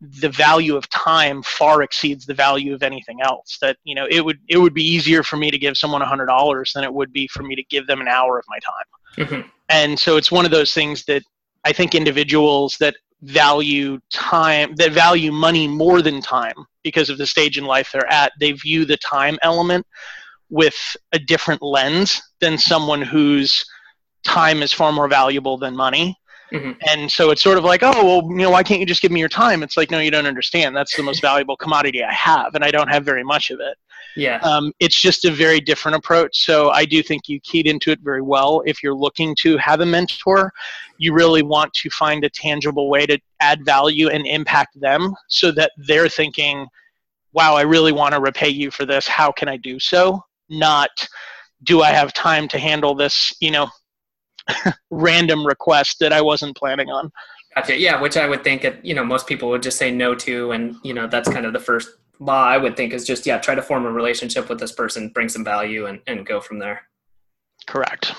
the 0.00 0.30
value 0.30 0.76
of 0.76 0.88
time 0.88 1.42
far 1.42 1.82
exceeds 1.82 2.24
the 2.24 2.34
value 2.34 2.74
of 2.74 2.82
anything 2.82 3.20
else. 3.22 3.58
That 3.60 3.76
you 3.84 3.94
know 3.94 4.06
it 4.10 4.24
would 4.24 4.38
it 4.48 4.58
would 4.58 4.74
be 4.74 4.84
easier 4.84 5.22
for 5.22 5.36
me 5.36 5.50
to 5.50 5.58
give 5.58 5.76
someone 5.76 6.02
a 6.02 6.06
hundred 6.06 6.26
dollars 6.26 6.72
than 6.74 6.84
it 6.84 6.92
would 6.92 7.12
be 7.12 7.28
for 7.28 7.42
me 7.42 7.54
to 7.56 7.62
give 7.64 7.86
them 7.86 8.00
an 8.00 8.08
hour 8.08 8.38
of 8.38 8.44
my 8.48 8.58
time. 8.58 8.84
Mm-hmm. 9.16 9.48
and 9.68 9.98
so 9.98 10.16
it's 10.16 10.30
one 10.30 10.44
of 10.44 10.52
those 10.52 10.72
things 10.72 11.04
that 11.06 11.24
i 11.64 11.72
think 11.72 11.96
individuals 11.96 12.76
that 12.78 12.94
value 13.22 13.98
time 14.12 14.72
that 14.76 14.92
value 14.92 15.32
money 15.32 15.66
more 15.66 16.00
than 16.00 16.20
time 16.20 16.54
because 16.84 17.10
of 17.10 17.18
the 17.18 17.26
stage 17.26 17.58
in 17.58 17.64
life 17.64 17.90
they're 17.92 18.10
at 18.10 18.30
they 18.38 18.52
view 18.52 18.84
the 18.84 18.96
time 18.98 19.36
element 19.42 19.84
with 20.48 20.76
a 21.10 21.18
different 21.18 21.60
lens 21.60 22.22
than 22.40 22.56
someone 22.56 23.02
whose 23.02 23.64
time 24.22 24.62
is 24.62 24.72
far 24.72 24.92
more 24.92 25.08
valuable 25.08 25.58
than 25.58 25.74
money 25.74 26.16
Mm-hmm. 26.52 26.72
And 26.88 27.10
so 27.10 27.30
it's 27.30 27.42
sort 27.42 27.58
of 27.58 27.64
like, 27.64 27.82
oh, 27.82 28.04
well, 28.04 28.30
you 28.30 28.42
know, 28.44 28.50
why 28.50 28.62
can't 28.62 28.80
you 28.80 28.86
just 28.86 29.02
give 29.02 29.12
me 29.12 29.20
your 29.20 29.28
time? 29.28 29.62
It's 29.62 29.76
like, 29.76 29.90
no, 29.90 29.98
you 30.00 30.10
don't 30.10 30.26
understand. 30.26 30.74
That's 30.74 30.96
the 30.96 31.02
most 31.02 31.20
valuable 31.20 31.56
commodity 31.56 32.02
I 32.02 32.12
have, 32.12 32.54
and 32.54 32.64
I 32.64 32.70
don't 32.70 32.88
have 32.88 33.04
very 33.04 33.22
much 33.22 33.50
of 33.50 33.60
it. 33.60 33.76
Yeah. 34.16 34.38
Um, 34.38 34.72
it's 34.80 35.00
just 35.00 35.24
a 35.24 35.30
very 35.30 35.60
different 35.60 35.96
approach. 35.96 36.44
So 36.44 36.70
I 36.70 36.84
do 36.84 37.02
think 37.02 37.28
you 37.28 37.38
keyed 37.40 37.68
into 37.68 37.92
it 37.92 38.00
very 38.00 38.22
well. 38.22 38.62
If 38.66 38.82
you're 38.82 38.94
looking 38.94 39.36
to 39.42 39.56
have 39.58 39.80
a 39.80 39.86
mentor, 39.86 40.52
you 40.98 41.12
really 41.12 41.42
want 41.42 41.72
to 41.74 41.90
find 41.90 42.24
a 42.24 42.30
tangible 42.30 42.90
way 42.90 43.06
to 43.06 43.18
add 43.38 43.64
value 43.64 44.08
and 44.08 44.26
impact 44.26 44.80
them 44.80 45.14
so 45.28 45.52
that 45.52 45.70
they're 45.76 46.08
thinking, 46.08 46.66
wow, 47.32 47.54
I 47.54 47.62
really 47.62 47.92
want 47.92 48.14
to 48.14 48.20
repay 48.20 48.48
you 48.48 48.72
for 48.72 48.84
this. 48.84 49.06
How 49.06 49.30
can 49.30 49.48
I 49.48 49.56
do 49.56 49.78
so? 49.78 50.20
Not, 50.48 50.90
do 51.62 51.82
I 51.82 51.90
have 51.90 52.12
time 52.12 52.48
to 52.48 52.58
handle 52.58 52.96
this, 52.96 53.32
you 53.40 53.52
know, 53.52 53.68
random 54.90 55.46
request 55.46 55.98
that 56.00 56.12
I 56.12 56.20
wasn't 56.20 56.56
planning 56.56 56.88
on. 56.88 57.10
Gotcha. 57.54 57.78
Yeah, 57.78 58.00
which 58.00 58.16
I 58.16 58.26
would 58.26 58.44
think, 58.44 58.66
you 58.82 58.94
know, 58.94 59.04
most 59.04 59.26
people 59.26 59.48
would 59.50 59.62
just 59.62 59.76
say 59.76 59.90
no 59.90 60.14
to, 60.14 60.52
and 60.52 60.76
you 60.84 60.94
know, 60.94 61.06
that's 61.06 61.28
kind 61.28 61.46
of 61.46 61.52
the 61.52 61.60
first 61.60 61.90
law 62.20 62.44
I 62.44 62.56
would 62.58 62.76
think 62.76 62.92
is 62.92 63.06
just 63.06 63.26
yeah, 63.26 63.38
try 63.38 63.54
to 63.54 63.62
form 63.62 63.86
a 63.86 63.92
relationship 63.92 64.48
with 64.48 64.60
this 64.60 64.72
person, 64.72 65.08
bring 65.08 65.28
some 65.28 65.44
value, 65.44 65.86
and 65.86 66.00
and 66.06 66.24
go 66.24 66.40
from 66.40 66.58
there. 66.58 66.82
Correct. 67.66 68.14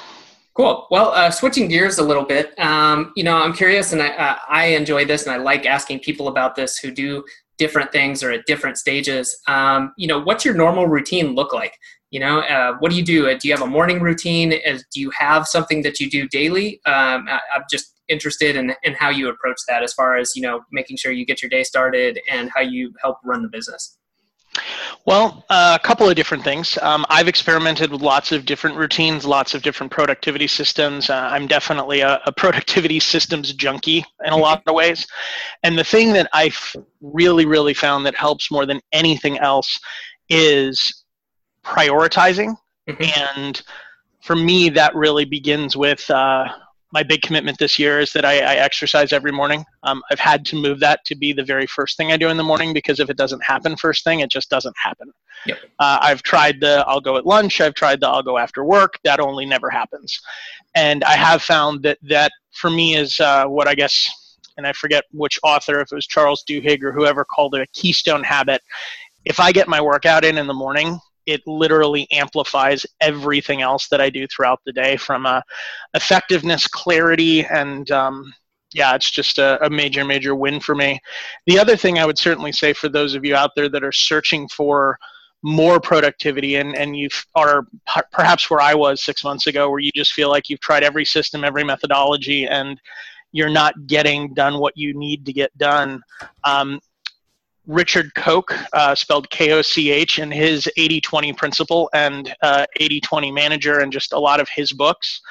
Cool. 0.53 0.85
Well, 0.91 1.11
uh, 1.11 1.31
switching 1.31 1.69
gears 1.69 1.97
a 1.97 2.03
little 2.03 2.25
bit, 2.25 2.59
um, 2.59 3.13
you 3.15 3.23
know, 3.23 3.37
I'm 3.37 3.53
curious, 3.53 3.93
and 3.93 4.01
I 4.01 4.09
uh, 4.09 4.35
I 4.49 4.65
enjoy 4.65 5.05
this, 5.05 5.25
and 5.25 5.31
I 5.33 5.37
like 5.37 5.65
asking 5.65 5.99
people 5.99 6.27
about 6.27 6.55
this 6.55 6.77
who 6.77 6.91
do 6.91 7.23
different 7.63 7.91
things 7.91 8.23
or 8.23 8.31
at 8.31 8.47
different 8.47 8.77
stages. 8.77 9.37
Um, 9.47 9.93
you 9.95 10.07
know, 10.07 10.19
what's 10.19 10.43
your 10.43 10.55
normal 10.55 10.87
routine 10.87 11.35
look 11.35 11.53
like? 11.53 11.75
you 12.11 12.19
know 12.19 12.39
uh, 12.41 12.73
what 12.79 12.91
do 12.91 12.97
you 12.97 13.05
do 13.05 13.29
uh, 13.29 13.37
do 13.39 13.47
you 13.47 13.53
have 13.53 13.63
a 13.63 13.73
morning 13.77 14.01
routine 14.01 14.49
do 14.49 14.99
you 14.99 15.09
have 15.11 15.47
something 15.47 15.81
that 15.81 15.97
you 15.99 16.09
do 16.09 16.27
daily 16.27 16.81
um, 16.85 17.25
I, 17.29 17.39
am 17.55 17.63
just 17.71 17.95
interested 18.09 18.57
in, 18.57 18.73
in 18.83 18.93
how 18.95 19.09
you 19.09 19.29
approach 19.29 19.59
that 19.69 19.81
as 19.81 19.93
far 19.93 20.17
as 20.17 20.35
you 20.35 20.41
know 20.41 20.59
making 20.73 20.97
sure 20.97 21.13
you 21.13 21.25
get 21.25 21.41
your 21.41 21.49
day 21.49 21.63
started 21.63 22.19
and 22.29 22.49
how 22.53 22.61
you 22.61 22.93
help 23.01 23.17
run 23.23 23.41
the 23.41 23.47
business 23.47 23.97
well, 25.05 25.45
uh, 25.49 25.77
a 25.81 25.85
couple 25.85 26.09
of 26.09 26.15
different 26.15 26.43
things. 26.43 26.77
Um, 26.81 27.05
I've 27.09 27.27
experimented 27.27 27.91
with 27.91 28.01
lots 28.01 28.31
of 28.31 28.45
different 28.45 28.75
routines, 28.75 29.25
lots 29.25 29.53
of 29.53 29.61
different 29.61 29.91
productivity 29.91 30.47
systems. 30.47 31.09
Uh, 31.09 31.29
I'm 31.31 31.47
definitely 31.47 32.01
a, 32.01 32.21
a, 32.25 32.31
productivity 32.37 32.99
systems 32.99 33.53
junkie 33.53 34.05
in 34.25 34.33
a 34.33 34.37
lot 34.37 34.61
of 34.67 34.75
ways. 34.75 35.07
And 35.63 35.77
the 35.77 35.83
thing 35.83 36.13
that 36.13 36.29
I've 36.33 36.75
really, 37.01 37.45
really 37.45 37.73
found 37.73 38.05
that 38.05 38.15
helps 38.15 38.51
more 38.51 38.65
than 38.65 38.81
anything 38.91 39.37
else 39.39 39.79
is 40.29 41.03
prioritizing. 41.63 42.55
Mm-hmm. 42.89 43.37
And 43.37 43.61
for 44.21 44.35
me, 44.35 44.69
that 44.69 44.95
really 44.95 45.25
begins 45.25 45.75
with 45.75 46.07
uh, 46.09 46.47
my 46.91 47.03
big 47.03 47.21
commitment 47.21 47.57
this 47.57 47.79
year 47.79 47.99
is 47.99 48.11
that 48.13 48.25
I, 48.25 48.39
I 48.39 48.55
exercise 48.55 49.13
every 49.13 49.31
morning. 49.31 49.63
Um, 49.83 50.01
I've 50.11 50.19
had 50.19 50.45
to 50.47 50.55
move 50.55 50.79
that 50.81 51.03
to 51.05 51.15
be 51.15 51.31
the 51.31 51.43
very 51.43 51.65
first 51.65 51.97
thing 51.97 52.11
I 52.11 52.17
do 52.17 52.29
in 52.29 52.37
the 52.37 52.43
morning 52.43 52.73
because 52.73 52.99
if 52.99 53.09
it 53.09 53.17
doesn't 53.17 53.43
happen 53.43 53.75
first 53.77 54.03
thing, 54.03 54.19
it 54.19 54.29
just 54.29 54.49
doesn't 54.49 54.75
happen. 54.77 55.11
Yep. 55.45 55.57
Uh, 55.79 55.99
I've 56.01 56.21
tried 56.23 56.59
the 56.59 56.83
I'll 56.87 57.01
go 57.01 57.17
at 57.17 57.25
lunch. 57.25 57.61
I've 57.61 57.73
tried 57.73 58.01
the 58.01 58.07
I'll 58.07 58.23
go 58.23 58.37
after 58.37 58.63
work. 58.63 58.99
That 59.03 59.19
only 59.19 59.45
never 59.45 59.69
happens. 59.69 60.19
And 60.75 61.03
I 61.05 61.15
have 61.15 61.41
found 61.41 61.83
that 61.83 61.97
that 62.03 62.31
for 62.53 62.69
me 62.69 62.95
is 62.95 63.19
uh, 63.19 63.45
what 63.45 63.67
I 63.67 63.75
guess, 63.75 64.37
and 64.57 64.67
I 64.67 64.73
forget 64.73 65.05
which 65.11 65.39
author, 65.43 65.79
if 65.79 65.91
it 65.91 65.95
was 65.95 66.07
Charles 66.07 66.43
Duhigg 66.47 66.83
or 66.83 66.91
whoever 66.91 67.23
called 67.23 67.55
it 67.55 67.61
a 67.61 67.67
keystone 67.67 68.23
habit. 68.23 68.61
If 69.23 69.39
I 69.39 69.51
get 69.51 69.67
my 69.67 69.79
workout 69.79 70.25
in 70.25 70.37
in 70.37 70.47
the 70.47 70.53
morning, 70.53 70.99
it 71.25 71.41
literally 71.45 72.07
amplifies 72.11 72.85
everything 72.99 73.61
else 73.61 73.87
that 73.89 74.01
I 74.01 74.09
do 74.09 74.27
throughout 74.27 74.59
the 74.65 74.73
day 74.73 74.97
from 74.97 75.25
uh, 75.25 75.41
effectiveness, 75.93 76.67
clarity, 76.67 77.45
and 77.45 77.89
um, 77.91 78.33
yeah, 78.73 78.95
it's 78.95 79.11
just 79.11 79.37
a, 79.37 79.63
a, 79.65 79.69
major, 79.69 80.05
major 80.05 80.35
win 80.35 80.59
for 80.59 80.75
me. 80.75 80.99
The 81.45 81.59
other 81.59 81.75
thing 81.75 81.99
I 81.99 82.05
would 82.05 82.17
certainly 82.17 82.51
say 82.51 82.73
for 82.73 82.89
those 82.89 83.15
of 83.15 83.25
you 83.25 83.35
out 83.35 83.51
there 83.55 83.69
that 83.69 83.83
are 83.83 83.91
searching 83.91 84.47
for 84.47 84.97
more 85.43 85.79
productivity 85.79 86.55
and, 86.55 86.75
and 86.75 86.95
you 86.95 87.09
are 87.35 87.65
perhaps 88.11 88.49
where 88.49 88.61
I 88.61 88.73
was 88.73 89.03
six 89.03 89.23
months 89.23 89.47
ago, 89.47 89.69
where 89.69 89.79
you 89.79 89.91
just 89.95 90.13
feel 90.13 90.29
like 90.29 90.49
you've 90.49 90.59
tried 90.59 90.83
every 90.83 91.05
system, 91.05 91.43
every 91.43 91.63
methodology, 91.63 92.47
and 92.47 92.79
you're 93.31 93.49
not 93.49 93.87
getting 93.87 94.33
done 94.33 94.59
what 94.59 94.77
you 94.77 94.93
need 94.93 95.25
to 95.25 95.33
get 95.33 95.55
done. 95.57 96.01
Um, 96.43 96.79
Richard 97.67 98.13
Koch, 98.15 98.51
uh, 98.73 98.95
spelled 98.95 99.29
K 99.29 99.51
O 99.51 99.61
C 99.61 99.91
H, 99.91 100.19
and 100.19 100.33
his 100.33 100.69
80 100.77 101.01
20 101.01 101.33
principle 101.33 101.89
and 101.93 102.33
80 102.79 103.01
uh, 103.03 103.07
20 103.07 103.31
manager, 103.31 103.79
and 103.79 103.91
just 103.91 104.13
a 104.13 104.19
lot 104.19 104.39
of 104.39 104.49
his 104.49 104.73
books. 104.73 105.21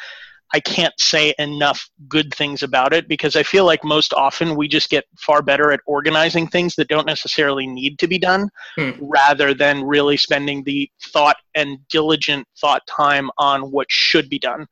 I 0.52 0.60
can't 0.60 0.98
say 0.98 1.32
enough 1.38 1.88
good 2.08 2.34
things 2.34 2.62
about 2.62 2.92
it 2.92 3.06
because 3.06 3.36
I 3.36 3.42
feel 3.42 3.64
like 3.64 3.84
most 3.84 4.12
often 4.12 4.56
we 4.56 4.66
just 4.66 4.90
get 4.90 5.04
far 5.16 5.42
better 5.42 5.70
at 5.70 5.80
organizing 5.86 6.48
things 6.48 6.74
that 6.74 6.88
don't 6.88 7.06
necessarily 7.06 7.68
need 7.68 7.98
to 8.00 8.08
be 8.08 8.18
done 8.18 8.48
hmm. 8.76 8.90
rather 9.00 9.54
than 9.54 9.84
really 9.84 10.16
spending 10.16 10.64
the 10.64 10.90
thought 11.12 11.36
and 11.54 11.78
diligent 11.88 12.48
thought 12.60 12.82
time 12.88 13.30
on 13.38 13.70
what 13.70 13.86
should 13.90 14.28
be 14.28 14.40
done. 14.40 14.66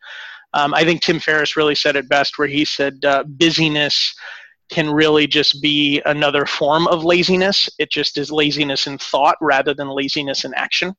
Um, 0.55 0.75
I 0.75 0.83
think 0.85 1.03
Tim 1.03 1.21
Ferriss 1.21 1.57
really 1.57 1.75
said 1.75 1.95
it 1.95 2.09
best, 2.09 2.39
where 2.39 2.49
he 2.49 2.65
said, 2.65 3.05
uh, 3.05 3.23
busyness 3.25 4.15
can 4.71 4.91
really 4.91 5.27
just 5.27 5.63
be 5.63 6.03
another 6.07 6.45
form 6.47 6.87
of 6.89 7.05
laziness. 7.05 7.69
It 7.79 7.91
just 7.91 8.19
is 8.19 8.31
laziness 8.31 8.87
in 8.87 8.99
thought 8.99 9.37
rather 9.41 9.75
than 9.75 9.89
laziness 9.89 10.45
in 10.45 10.55
action. 10.55 10.95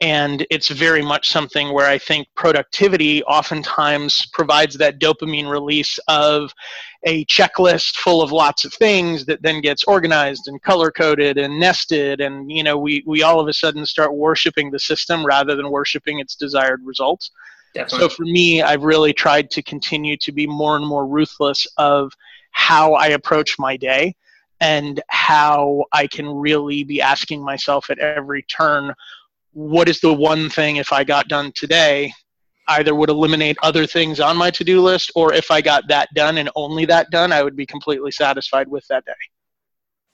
And 0.00 0.46
it's 0.48 0.68
very 0.68 1.02
much 1.02 1.28
something 1.28 1.72
where 1.72 1.88
I 1.88 1.98
think 1.98 2.28
productivity 2.36 3.22
oftentimes 3.24 4.28
provides 4.32 4.76
that 4.76 5.00
dopamine 5.00 5.50
release 5.50 5.98
of 6.06 6.52
a 7.04 7.24
checklist 7.24 7.96
full 7.96 8.22
of 8.22 8.30
lots 8.30 8.64
of 8.64 8.72
things 8.74 9.26
that 9.26 9.42
then 9.42 9.60
gets 9.60 9.82
organized 9.84 10.46
and 10.46 10.62
color 10.62 10.92
coded 10.92 11.36
and 11.36 11.58
nested. 11.58 12.20
And, 12.20 12.48
you 12.48 12.62
know, 12.62 12.78
we, 12.78 13.02
we 13.08 13.24
all 13.24 13.40
of 13.40 13.48
a 13.48 13.52
sudden 13.52 13.84
start 13.86 14.14
worshiping 14.14 14.70
the 14.70 14.78
system 14.78 15.26
rather 15.26 15.56
than 15.56 15.68
worshiping 15.68 16.20
its 16.20 16.36
desired 16.36 16.80
results. 16.84 17.32
Definitely. 17.74 18.08
So 18.08 18.14
for 18.14 18.22
me, 18.22 18.62
I've 18.62 18.84
really 18.84 19.12
tried 19.12 19.50
to 19.50 19.62
continue 19.62 20.16
to 20.18 20.30
be 20.30 20.46
more 20.46 20.76
and 20.76 20.86
more 20.86 21.08
ruthless 21.08 21.66
of 21.76 22.12
how 22.58 22.94
I 22.94 23.06
approach 23.10 23.56
my 23.56 23.76
day 23.76 24.16
and 24.60 25.00
how 25.08 25.84
I 25.92 26.08
can 26.08 26.26
really 26.26 26.82
be 26.82 27.00
asking 27.00 27.40
myself 27.40 27.88
at 27.88 28.00
every 28.00 28.42
turn, 28.42 28.92
what 29.52 29.88
is 29.88 30.00
the 30.00 30.12
one 30.12 30.50
thing 30.50 30.76
if 30.76 30.92
I 30.92 31.04
got 31.04 31.28
done 31.28 31.52
today 31.54 32.12
either 32.66 32.96
would 32.96 33.10
eliminate 33.10 33.56
other 33.62 33.86
things 33.86 34.18
on 34.18 34.36
my 34.36 34.50
to-do 34.50 34.82
list 34.82 35.12
or 35.14 35.32
if 35.32 35.52
I 35.52 35.60
got 35.60 35.86
that 35.88 36.08
done 36.14 36.36
and 36.38 36.50
only 36.56 36.84
that 36.86 37.10
done, 37.10 37.32
I 37.32 37.44
would 37.44 37.56
be 37.56 37.64
completely 37.64 38.10
satisfied 38.10 38.66
with 38.66 38.84
that 38.88 39.04
day. 39.04 39.12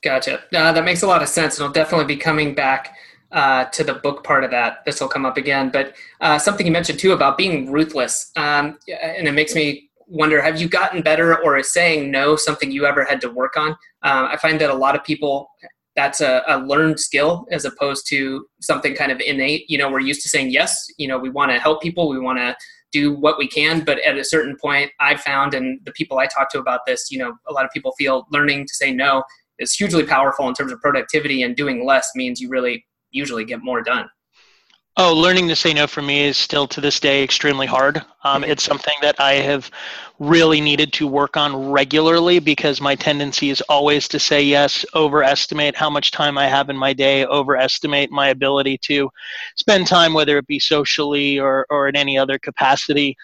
Gotcha. 0.02 0.42
Uh, 0.54 0.70
that 0.70 0.84
makes 0.84 1.02
a 1.02 1.06
lot 1.06 1.22
of 1.22 1.30
sense. 1.30 1.58
It'll 1.58 1.72
definitely 1.72 2.14
be 2.14 2.20
coming 2.20 2.54
back 2.54 2.94
uh, 3.32 3.64
to 3.64 3.82
the 3.82 3.94
book 3.94 4.22
part 4.22 4.44
of 4.44 4.50
that. 4.50 4.84
This 4.84 5.00
will 5.00 5.08
come 5.08 5.24
up 5.24 5.38
again. 5.38 5.70
But 5.70 5.94
uh, 6.20 6.38
something 6.38 6.66
you 6.66 6.72
mentioned 6.72 6.98
too 6.98 7.12
about 7.12 7.38
being 7.38 7.72
ruthless, 7.72 8.30
um, 8.36 8.78
and 8.86 9.26
it 9.26 9.32
makes 9.32 9.54
me 9.54 9.88
wonder: 10.06 10.40
Have 10.40 10.60
you 10.60 10.68
gotten 10.68 11.02
better, 11.02 11.42
or 11.42 11.56
is 11.56 11.72
saying 11.72 12.10
no 12.10 12.36
something 12.36 12.70
you 12.70 12.86
ever 12.86 13.04
had 13.04 13.20
to 13.22 13.30
work 13.30 13.56
on? 13.56 13.72
Uh, 14.02 14.28
I 14.30 14.36
find 14.36 14.60
that 14.60 14.70
a 14.70 14.74
lot 14.74 14.94
of 14.94 15.04
people 15.04 15.48
that's 15.96 16.20
a, 16.20 16.42
a, 16.48 16.58
learned 16.58 16.98
skill 16.98 17.46
as 17.52 17.64
opposed 17.64 18.08
to 18.08 18.44
something 18.60 18.96
kind 18.96 19.12
of 19.12 19.20
innate. 19.20 19.64
You 19.68 19.78
know, 19.78 19.88
we're 19.88 20.00
used 20.00 20.22
to 20.22 20.28
saying 20.28 20.50
yes. 20.50 20.86
You 20.98 21.06
know, 21.06 21.18
we 21.18 21.30
want 21.30 21.52
to 21.52 21.58
help 21.58 21.82
people, 21.82 22.08
we 22.08 22.18
want 22.18 22.38
to 22.38 22.56
do 22.92 23.12
what 23.12 23.38
we 23.38 23.48
can, 23.48 23.84
but 23.84 23.98
at 24.00 24.16
a 24.16 24.24
certain 24.24 24.56
point, 24.60 24.90
I 25.00 25.16
found, 25.16 25.52
and 25.52 25.80
the 25.84 25.92
people 25.92 26.18
I 26.18 26.26
talk 26.26 26.50
to 26.50 26.60
about 26.60 26.80
this, 26.86 27.10
you 27.10 27.18
know, 27.18 27.34
a 27.48 27.52
lot 27.52 27.64
of 27.64 27.70
people 27.72 27.92
feel 27.98 28.26
learning 28.30 28.66
to 28.66 28.74
say 28.74 28.92
no 28.92 29.24
is 29.58 29.74
hugely 29.74 30.04
powerful 30.04 30.48
in 30.48 30.54
terms 30.54 30.72
of 30.72 30.80
productivity, 30.80 31.42
and 31.42 31.56
doing 31.56 31.84
less 31.84 32.10
means 32.14 32.40
you 32.40 32.48
really 32.48 32.84
usually 33.10 33.44
get 33.44 33.62
more 33.62 33.82
done. 33.82 34.08
Oh, 34.96 35.12
learning 35.12 35.48
to 35.48 35.56
say 35.56 35.74
no 35.74 35.88
for 35.88 36.02
me 36.02 36.22
is 36.22 36.36
still 36.36 36.68
to 36.68 36.80
this 36.80 37.00
day 37.00 37.24
extremely 37.24 37.66
hard. 37.66 37.96
Um, 38.22 38.42
mm-hmm. 38.42 38.52
it's 38.52 38.62
something 38.62 38.94
that 39.02 39.18
I 39.18 39.32
have 39.34 39.68
really 40.20 40.60
needed 40.60 40.92
to 40.92 41.08
work 41.08 41.36
on 41.36 41.70
regularly 41.72 42.38
because 42.38 42.80
my 42.80 42.94
tendency 42.94 43.50
is 43.50 43.60
always 43.62 44.06
to 44.08 44.20
say 44.20 44.40
yes, 44.40 44.84
overestimate 44.94 45.74
how 45.74 45.90
much 45.90 46.12
time 46.12 46.38
I 46.38 46.46
have 46.46 46.70
in 46.70 46.76
my 46.76 46.92
day, 46.92 47.26
overestimate 47.26 48.12
my 48.12 48.28
ability 48.28 48.78
to 48.82 49.10
spend 49.56 49.88
time, 49.88 50.14
whether 50.14 50.38
it 50.38 50.46
be 50.46 50.60
socially 50.60 51.40
or, 51.40 51.66
or 51.70 51.88
in 51.88 51.96
any 51.96 52.16
other 52.16 52.38
capacity. 52.38 53.16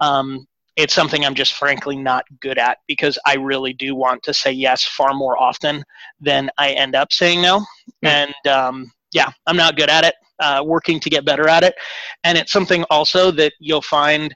Um, 0.00 0.46
it's 0.76 0.94
something 0.94 1.26
I'm 1.26 1.34
just 1.34 1.52
frankly 1.54 1.96
not 1.96 2.24
good 2.40 2.56
at 2.56 2.78
because 2.86 3.18
I 3.26 3.34
really 3.34 3.74
do 3.74 3.94
want 3.94 4.22
to 4.22 4.32
say 4.32 4.52
yes 4.52 4.84
far 4.84 5.12
more 5.12 5.36
often 5.36 5.84
than 6.20 6.48
I 6.56 6.70
end 6.70 6.94
up 6.94 7.12
saying 7.12 7.42
no. 7.42 7.60
Mm-hmm. 7.60 8.06
And 8.06 8.46
um, 8.46 8.92
yeah, 9.12 9.30
I'm 9.46 9.56
not 9.56 9.76
good 9.76 9.90
at 9.90 10.04
it. 10.04 10.14
Uh, 10.40 10.62
working 10.64 11.00
to 11.00 11.10
get 11.10 11.24
better 11.24 11.48
at 11.48 11.64
it, 11.64 11.74
and 12.22 12.38
it's 12.38 12.52
something 12.52 12.84
also 12.90 13.32
that 13.32 13.52
you'll 13.58 13.82
find, 13.82 14.32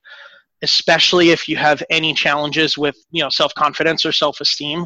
especially 0.62 1.30
if 1.30 1.48
you 1.48 1.56
have 1.56 1.80
any 1.90 2.12
challenges 2.12 2.76
with 2.76 2.96
you 3.12 3.22
know 3.22 3.28
self 3.28 3.54
confidence 3.54 4.04
or 4.04 4.12
self 4.12 4.40
esteem. 4.40 4.84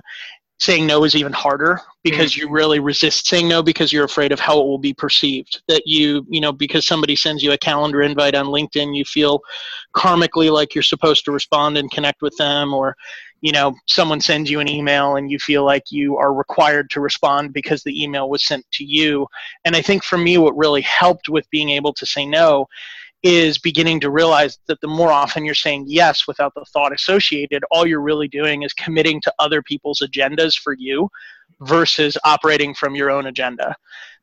Saying 0.58 0.86
no 0.86 1.04
is 1.04 1.14
even 1.14 1.34
harder 1.34 1.80
because 2.02 2.32
mm-hmm. 2.32 2.48
you 2.48 2.50
really 2.50 2.80
resist 2.80 3.26
saying 3.26 3.46
no 3.46 3.62
because 3.62 3.92
you're 3.92 4.06
afraid 4.06 4.32
of 4.32 4.40
how 4.40 4.58
it 4.58 4.64
will 4.64 4.78
be 4.78 4.94
perceived. 4.94 5.60
That 5.68 5.82
you, 5.84 6.26
you 6.30 6.40
know, 6.40 6.50
because 6.50 6.86
somebody 6.86 7.14
sends 7.14 7.42
you 7.42 7.52
a 7.52 7.58
calendar 7.58 8.00
invite 8.00 8.34
on 8.34 8.46
LinkedIn, 8.46 8.96
you 8.96 9.04
feel 9.04 9.40
karmically 9.94 10.50
like 10.50 10.74
you're 10.74 10.82
supposed 10.82 11.26
to 11.26 11.32
respond 11.32 11.76
and 11.76 11.90
connect 11.90 12.22
with 12.22 12.34
them, 12.38 12.72
or 12.72 12.96
you 13.46 13.52
know 13.52 13.72
someone 13.86 14.20
sends 14.20 14.50
you 14.50 14.58
an 14.58 14.68
email 14.68 15.14
and 15.14 15.30
you 15.30 15.38
feel 15.38 15.64
like 15.64 15.84
you 15.92 16.16
are 16.16 16.34
required 16.34 16.90
to 16.90 17.00
respond 17.00 17.52
because 17.52 17.80
the 17.84 18.02
email 18.02 18.28
was 18.28 18.44
sent 18.44 18.64
to 18.72 18.84
you. 18.84 19.24
And 19.64 19.76
i 19.76 19.82
think 19.82 20.02
for 20.02 20.18
me 20.18 20.36
what 20.36 20.56
really 20.56 20.80
helped 20.82 21.28
with 21.28 21.48
being 21.50 21.70
able 21.70 21.92
to 21.92 22.04
say 22.04 22.26
no 22.26 22.66
is 23.22 23.58
beginning 23.58 24.00
to 24.00 24.10
realize 24.10 24.58
that 24.66 24.80
the 24.80 24.88
more 24.88 25.12
often 25.12 25.44
you're 25.44 25.54
saying 25.54 25.84
yes 25.86 26.26
without 26.26 26.54
the 26.54 26.64
thought 26.72 26.92
associated 26.92 27.62
all 27.70 27.86
you're 27.86 28.08
really 28.10 28.26
doing 28.26 28.62
is 28.62 28.72
committing 28.72 29.20
to 29.20 29.32
other 29.38 29.62
people's 29.62 30.00
agendas 30.00 30.54
for 30.58 30.74
you 30.74 31.08
versus 31.60 32.18
operating 32.24 32.74
from 32.74 32.96
your 32.96 33.12
own 33.12 33.26
agenda 33.26 33.76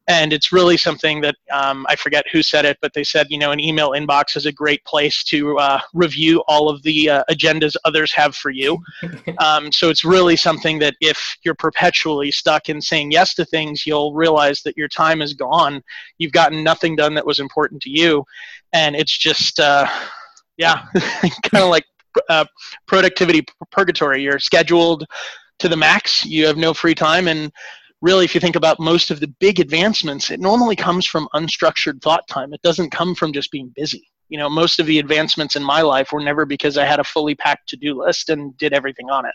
and 0.08 0.34
it's 0.34 0.52
really 0.52 0.76
something 0.76 1.22
that 1.22 1.36
um, 1.52 1.86
I 1.88 1.96
forget 1.96 2.26
who 2.32 2.44
said 2.44 2.66
it, 2.66 2.78
but 2.82 2.94
they 2.94 3.04
said 3.04 3.28
you 3.30 3.38
know 3.38 3.52
an 3.52 3.60
email 3.60 3.92
inbox 3.92 4.36
is 4.36 4.46
a 4.46 4.52
great 4.52 4.84
place 4.86 5.24
to 5.26 5.58
uh, 5.58 5.80
review 5.94 6.44
all 6.48 6.70
of 6.70 6.82
the 6.84 7.10
uh, 7.10 7.24
agendas 7.30 7.76
others 7.86 8.12
have 8.14 8.36
for 8.36 8.50
you. 8.50 8.78
um, 9.40 9.72
so 9.72 9.90
it's 9.90 10.04
really 10.04 10.36
something 10.36 10.80
that 10.80 10.96
if 11.00 11.38
you're 11.44 11.56
perpetually 11.56 12.32
stuck 12.32 12.70
in 12.70 12.82
saying 12.82 13.12
yes 13.12 13.34
to 13.36 13.46
things, 13.46 13.86
you'll 13.86 14.14
realize 14.14 14.62
that 14.64 14.78
your 14.78 14.90
time 14.90 15.22
is 15.22 15.34
gone. 15.34 15.82
You've 16.18 16.34
gotten 16.34 16.64
nothing 16.64 16.96
done 16.96 17.14
that 17.16 17.26
was 17.26 17.40
important 17.40 17.82
to 17.84 17.90
you, 17.90 18.26
and 18.74 18.96
it's 18.96 19.18
just 19.18 19.60
uh, 19.60 19.88
yeah, 20.58 20.86
kind 21.44 21.64
of 21.64 21.70
like 21.70 21.86
uh, 22.30 22.46
productivity 22.88 23.46
purgatory. 23.72 24.22
You're 24.22 24.40
scheduled 24.40 25.06
to 25.60 25.70
the 25.70 25.78
max. 25.78 26.26
You 26.26 26.46
have 26.48 26.58
no 26.58 26.74
free 26.74 26.96
time 26.96 27.28
and 27.28 27.52
really, 28.04 28.26
if 28.26 28.36
you 28.36 28.42
think 28.42 28.58
about 28.58 28.82
most 28.82 29.12
of 29.12 29.22
the 29.22 29.30
big 29.40 29.62
advancements, 29.62 30.30
it 30.30 30.42
normally 30.42 30.76
comes 30.76 31.06
from 31.06 31.30
unstructured 31.34 32.02
thought 32.02 32.28
time. 32.28 32.54
It 32.54 32.62
doesn't 32.62 32.92
come 32.92 33.16
from 33.16 33.32
just 33.32 33.50
being 33.50 33.72
busy. 33.76 34.06
You 34.28 34.38
know, 34.38 34.50
most 34.50 34.80
of 34.80 34.86
the 34.86 35.00
advancements 35.00 35.56
in 35.56 35.64
my 35.64 35.82
life 35.82 36.12
were 36.12 36.20
never 36.20 36.46
because 36.46 36.78
I 36.78 36.86
had 36.86 37.00
a 37.00 37.04
fully 37.04 37.34
packed 37.34 37.70
to 37.70 37.78
do 37.78 38.04
list 38.04 38.30
and 38.30 38.56
did 38.58 38.74
everything 38.74 39.10
on 39.10 39.26
it. 39.26 39.34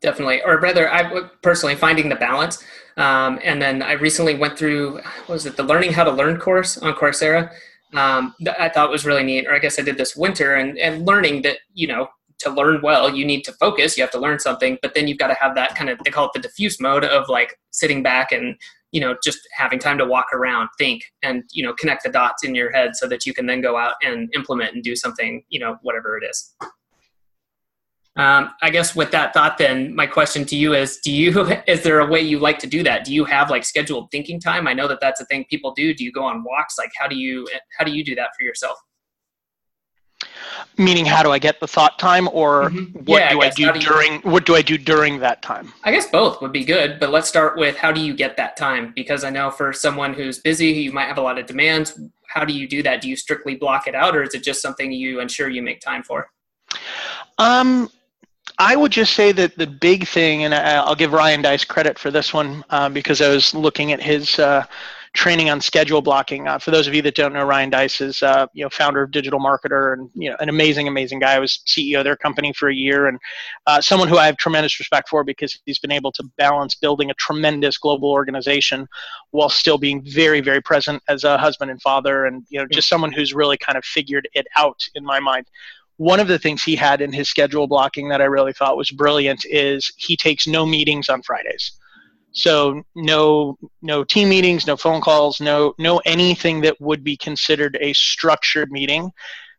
Definitely, 0.00 0.42
or 0.42 0.58
rather, 0.58 0.90
I 0.90 1.28
personally 1.42 1.74
finding 1.74 2.08
the 2.08 2.16
balance. 2.16 2.64
Um, 2.96 3.38
and 3.44 3.60
then 3.60 3.82
I 3.82 3.92
recently 3.92 4.36
went 4.36 4.58
through, 4.58 5.00
was 5.28 5.44
it 5.44 5.56
the 5.56 5.62
Learning 5.62 5.92
How 5.92 6.04
to 6.04 6.10
Learn 6.10 6.38
course 6.38 6.78
on 6.78 6.94
Coursera? 6.94 7.52
Um, 7.94 8.34
that 8.40 8.60
I 8.60 8.68
thought 8.68 8.90
was 8.90 9.04
really 9.04 9.22
neat. 9.22 9.46
Or 9.46 9.54
I 9.54 9.58
guess 9.58 9.78
I 9.78 9.82
did 9.82 9.98
this 9.98 10.16
winter 10.16 10.54
and, 10.56 10.78
and 10.78 11.06
learning 11.06 11.42
that, 11.42 11.58
you 11.74 11.88
know, 11.88 12.08
to 12.40 12.50
learn 12.50 12.80
well, 12.82 13.14
you 13.14 13.24
need 13.24 13.42
to 13.42 13.52
focus, 13.52 13.96
you 13.96 14.02
have 14.02 14.10
to 14.12 14.18
learn 14.18 14.38
something, 14.38 14.78
but 14.82 14.94
then 14.94 15.08
you've 15.08 15.18
got 15.18 15.28
to 15.28 15.34
have 15.34 15.54
that 15.54 15.74
kind 15.74 15.90
of, 15.90 15.98
they 16.04 16.10
call 16.10 16.26
it 16.26 16.32
the 16.34 16.40
diffuse 16.40 16.80
mode 16.80 17.04
of 17.04 17.28
like 17.28 17.58
sitting 17.70 18.02
back 18.02 18.32
and, 18.32 18.56
you 18.92 19.00
know, 19.00 19.16
just 19.22 19.38
having 19.56 19.78
time 19.78 19.98
to 19.98 20.06
walk 20.06 20.26
around, 20.32 20.68
think, 20.78 21.02
and, 21.22 21.42
you 21.52 21.62
know, 21.62 21.74
connect 21.74 22.04
the 22.04 22.10
dots 22.10 22.44
in 22.44 22.54
your 22.54 22.70
head 22.72 22.96
so 22.96 23.06
that 23.08 23.26
you 23.26 23.34
can 23.34 23.46
then 23.46 23.60
go 23.60 23.76
out 23.76 23.94
and 24.02 24.32
implement 24.34 24.74
and 24.74 24.82
do 24.82 24.96
something, 24.96 25.42
you 25.48 25.60
know, 25.60 25.76
whatever 25.82 26.16
it 26.16 26.24
is. 26.24 26.54
Um, 28.18 28.50
I 28.62 28.70
guess 28.70 28.96
with 28.96 29.12
that 29.12 29.32
thought, 29.32 29.58
then 29.58 29.94
my 29.94 30.04
question 30.04 30.44
to 30.46 30.56
you 30.56 30.74
is: 30.74 30.98
Do 30.98 31.12
you 31.12 31.46
is 31.68 31.84
there 31.84 32.00
a 32.00 32.06
way 32.06 32.20
you 32.20 32.40
like 32.40 32.58
to 32.58 32.66
do 32.66 32.82
that? 32.82 33.04
Do 33.04 33.14
you 33.14 33.24
have 33.24 33.48
like 33.48 33.64
scheduled 33.64 34.10
thinking 34.10 34.40
time? 34.40 34.66
I 34.66 34.72
know 34.72 34.88
that 34.88 34.98
that's 35.00 35.20
a 35.20 35.24
thing 35.26 35.44
people 35.48 35.72
do. 35.72 35.94
Do 35.94 36.02
you 36.02 36.10
go 36.10 36.24
on 36.24 36.42
walks? 36.42 36.76
Like, 36.76 36.90
how 36.98 37.06
do 37.06 37.16
you 37.16 37.46
how 37.78 37.84
do 37.84 37.92
you 37.92 38.04
do 38.04 38.16
that 38.16 38.30
for 38.36 38.42
yourself? 38.42 38.76
Meaning, 40.76 41.04
how 41.04 41.22
do 41.22 41.30
I 41.30 41.38
get 41.38 41.60
the 41.60 41.66
thought 41.66 41.98
time, 41.98 42.28
or 42.32 42.70
mm-hmm. 42.70 42.98
what 43.04 43.20
yeah, 43.20 43.30
do 43.30 43.42
I, 43.42 43.46
I 43.46 43.50
do, 43.50 43.72
during? 43.72 44.20
What 44.22 44.46
do 44.46 44.54
I 44.54 44.62
do 44.62 44.78
during 44.78 45.18
that 45.20 45.42
time? 45.42 45.72
I 45.84 45.90
guess 45.90 46.10
both 46.10 46.40
would 46.40 46.52
be 46.52 46.64
good, 46.64 47.00
but 47.00 47.10
let's 47.10 47.28
start 47.28 47.58
with 47.58 47.76
how 47.76 47.92
do 47.92 48.00
you 48.00 48.14
get 48.14 48.36
that 48.36 48.56
time? 48.56 48.92
Because 48.94 49.24
I 49.24 49.30
know 49.30 49.50
for 49.50 49.72
someone 49.72 50.14
who's 50.14 50.38
busy, 50.38 50.68
you 50.68 50.92
might 50.92 51.06
have 51.06 51.18
a 51.18 51.22
lot 51.22 51.38
of 51.38 51.46
demands. 51.46 52.00
How 52.28 52.44
do 52.44 52.52
you 52.52 52.68
do 52.68 52.82
that? 52.82 53.00
Do 53.00 53.08
you 53.08 53.16
strictly 53.16 53.56
block 53.56 53.86
it 53.86 53.94
out, 53.94 54.16
or 54.16 54.22
is 54.22 54.34
it 54.34 54.42
just 54.42 54.62
something 54.62 54.92
you 54.92 55.20
ensure 55.20 55.48
you 55.48 55.62
make 55.62 55.80
time 55.80 56.02
for? 56.02 56.30
Um, 57.38 57.90
I 58.58 58.74
would 58.74 58.90
just 58.90 59.14
say 59.14 59.32
that 59.32 59.56
the 59.56 59.66
big 59.66 60.06
thing, 60.06 60.44
and 60.44 60.54
I'll 60.54 60.96
give 60.96 61.12
Ryan 61.12 61.42
Deiss 61.42 61.64
credit 61.64 61.98
for 61.98 62.10
this 62.10 62.34
one 62.34 62.64
uh, 62.70 62.88
because 62.88 63.20
I 63.20 63.28
was 63.28 63.54
looking 63.54 63.92
at 63.92 64.02
his 64.02 64.38
uh, 64.38 64.64
training 65.14 65.50
on 65.50 65.60
schedule 65.60 66.02
blocking. 66.02 66.46
Uh, 66.46 66.58
for 66.58 66.70
those 66.70 66.86
of 66.86 66.94
you 66.94 67.02
that 67.02 67.14
don't 67.14 67.32
know, 67.32 67.44
Ryan 67.44 67.70
Deiss 67.70 68.00
is 68.00 68.22
uh, 68.22 68.46
you 68.52 68.64
know 68.64 68.70
founder 68.70 69.02
of 69.02 69.10
Digital 69.10 69.40
Marketer 69.40 69.92
and 69.92 70.10
you 70.14 70.30
know 70.30 70.36
an 70.40 70.48
amazing, 70.48 70.88
amazing 70.88 71.18
guy. 71.18 71.34
I 71.34 71.38
was 71.38 71.60
CEO 71.66 71.98
of 71.98 72.04
their 72.04 72.16
company 72.16 72.52
for 72.52 72.68
a 72.68 72.74
year 72.74 73.06
and 73.06 73.18
uh, 73.66 73.80
someone 73.80 74.08
who 74.08 74.18
I 74.18 74.26
have 74.26 74.36
tremendous 74.36 74.78
respect 74.78 75.08
for 75.08 75.24
because 75.24 75.58
he's 75.66 75.78
been 75.78 75.92
able 75.92 76.12
to 76.12 76.24
balance 76.36 76.74
building 76.74 77.10
a 77.10 77.14
tremendous 77.14 77.78
global 77.78 78.10
organization 78.10 78.86
while 79.30 79.48
still 79.48 79.78
being 79.78 80.02
very, 80.04 80.40
very 80.40 80.60
present 80.60 81.02
as 81.08 81.24
a 81.24 81.38
husband 81.38 81.70
and 81.70 81.80
father, 81.82 82.26
and 82.26 82.44
you 82.48 82.58
know 82.58 82.66
just 82.70 82.88
someone 82.88 83.12
who's 83.12 83.34
really 83.34 83.56
kind 83.56 83.78
of 83.78 83.84
figured 83.84 84.28
it 84.34 84.46
out 84.56 84.80
in 84.94 85.04
my 85.04 85.20
mind 85.20 85.46
one 85.98 86.20
of 86.20 86.28
the 86.28 86.38
things 86.38 86.62
he 86.62 86.76
had 86.76 87.00
in 87.00 87.12
his 87.12 87.28
schedule 87.28 87.66
blocking 87.66 88.08
that 88.08 88.22
I 88.22 88.26
really 88.26 88.52
thought 88.52 88.76
was 88.76 88.90
brilliant 88.90 89.44
is 89.44 89.92
he 89.96 90.16
takes 90.16 90.46
no 90.46 90.64
meetings 90.64 91.08
on 91.08 91.22
Fridays. 91.22 91.72
So 92.32 92.82
no 92.94 93.58
no 93.82 94.04
team 94.04 94.28
meetings, 94.28 94.66
no 94.66 94.76
phone 94.76 95.00
calls, 95.00 95.40
no 95.40 95.74
no 95.78 95.98
anything 96.04 96.60
that 96.62 96.80
would 96.80 97.02
be 97.02 97.16
considered 97.16 97.78
a 97.80 97.92
structured 97.94 98.70
meeting 98.70 99.10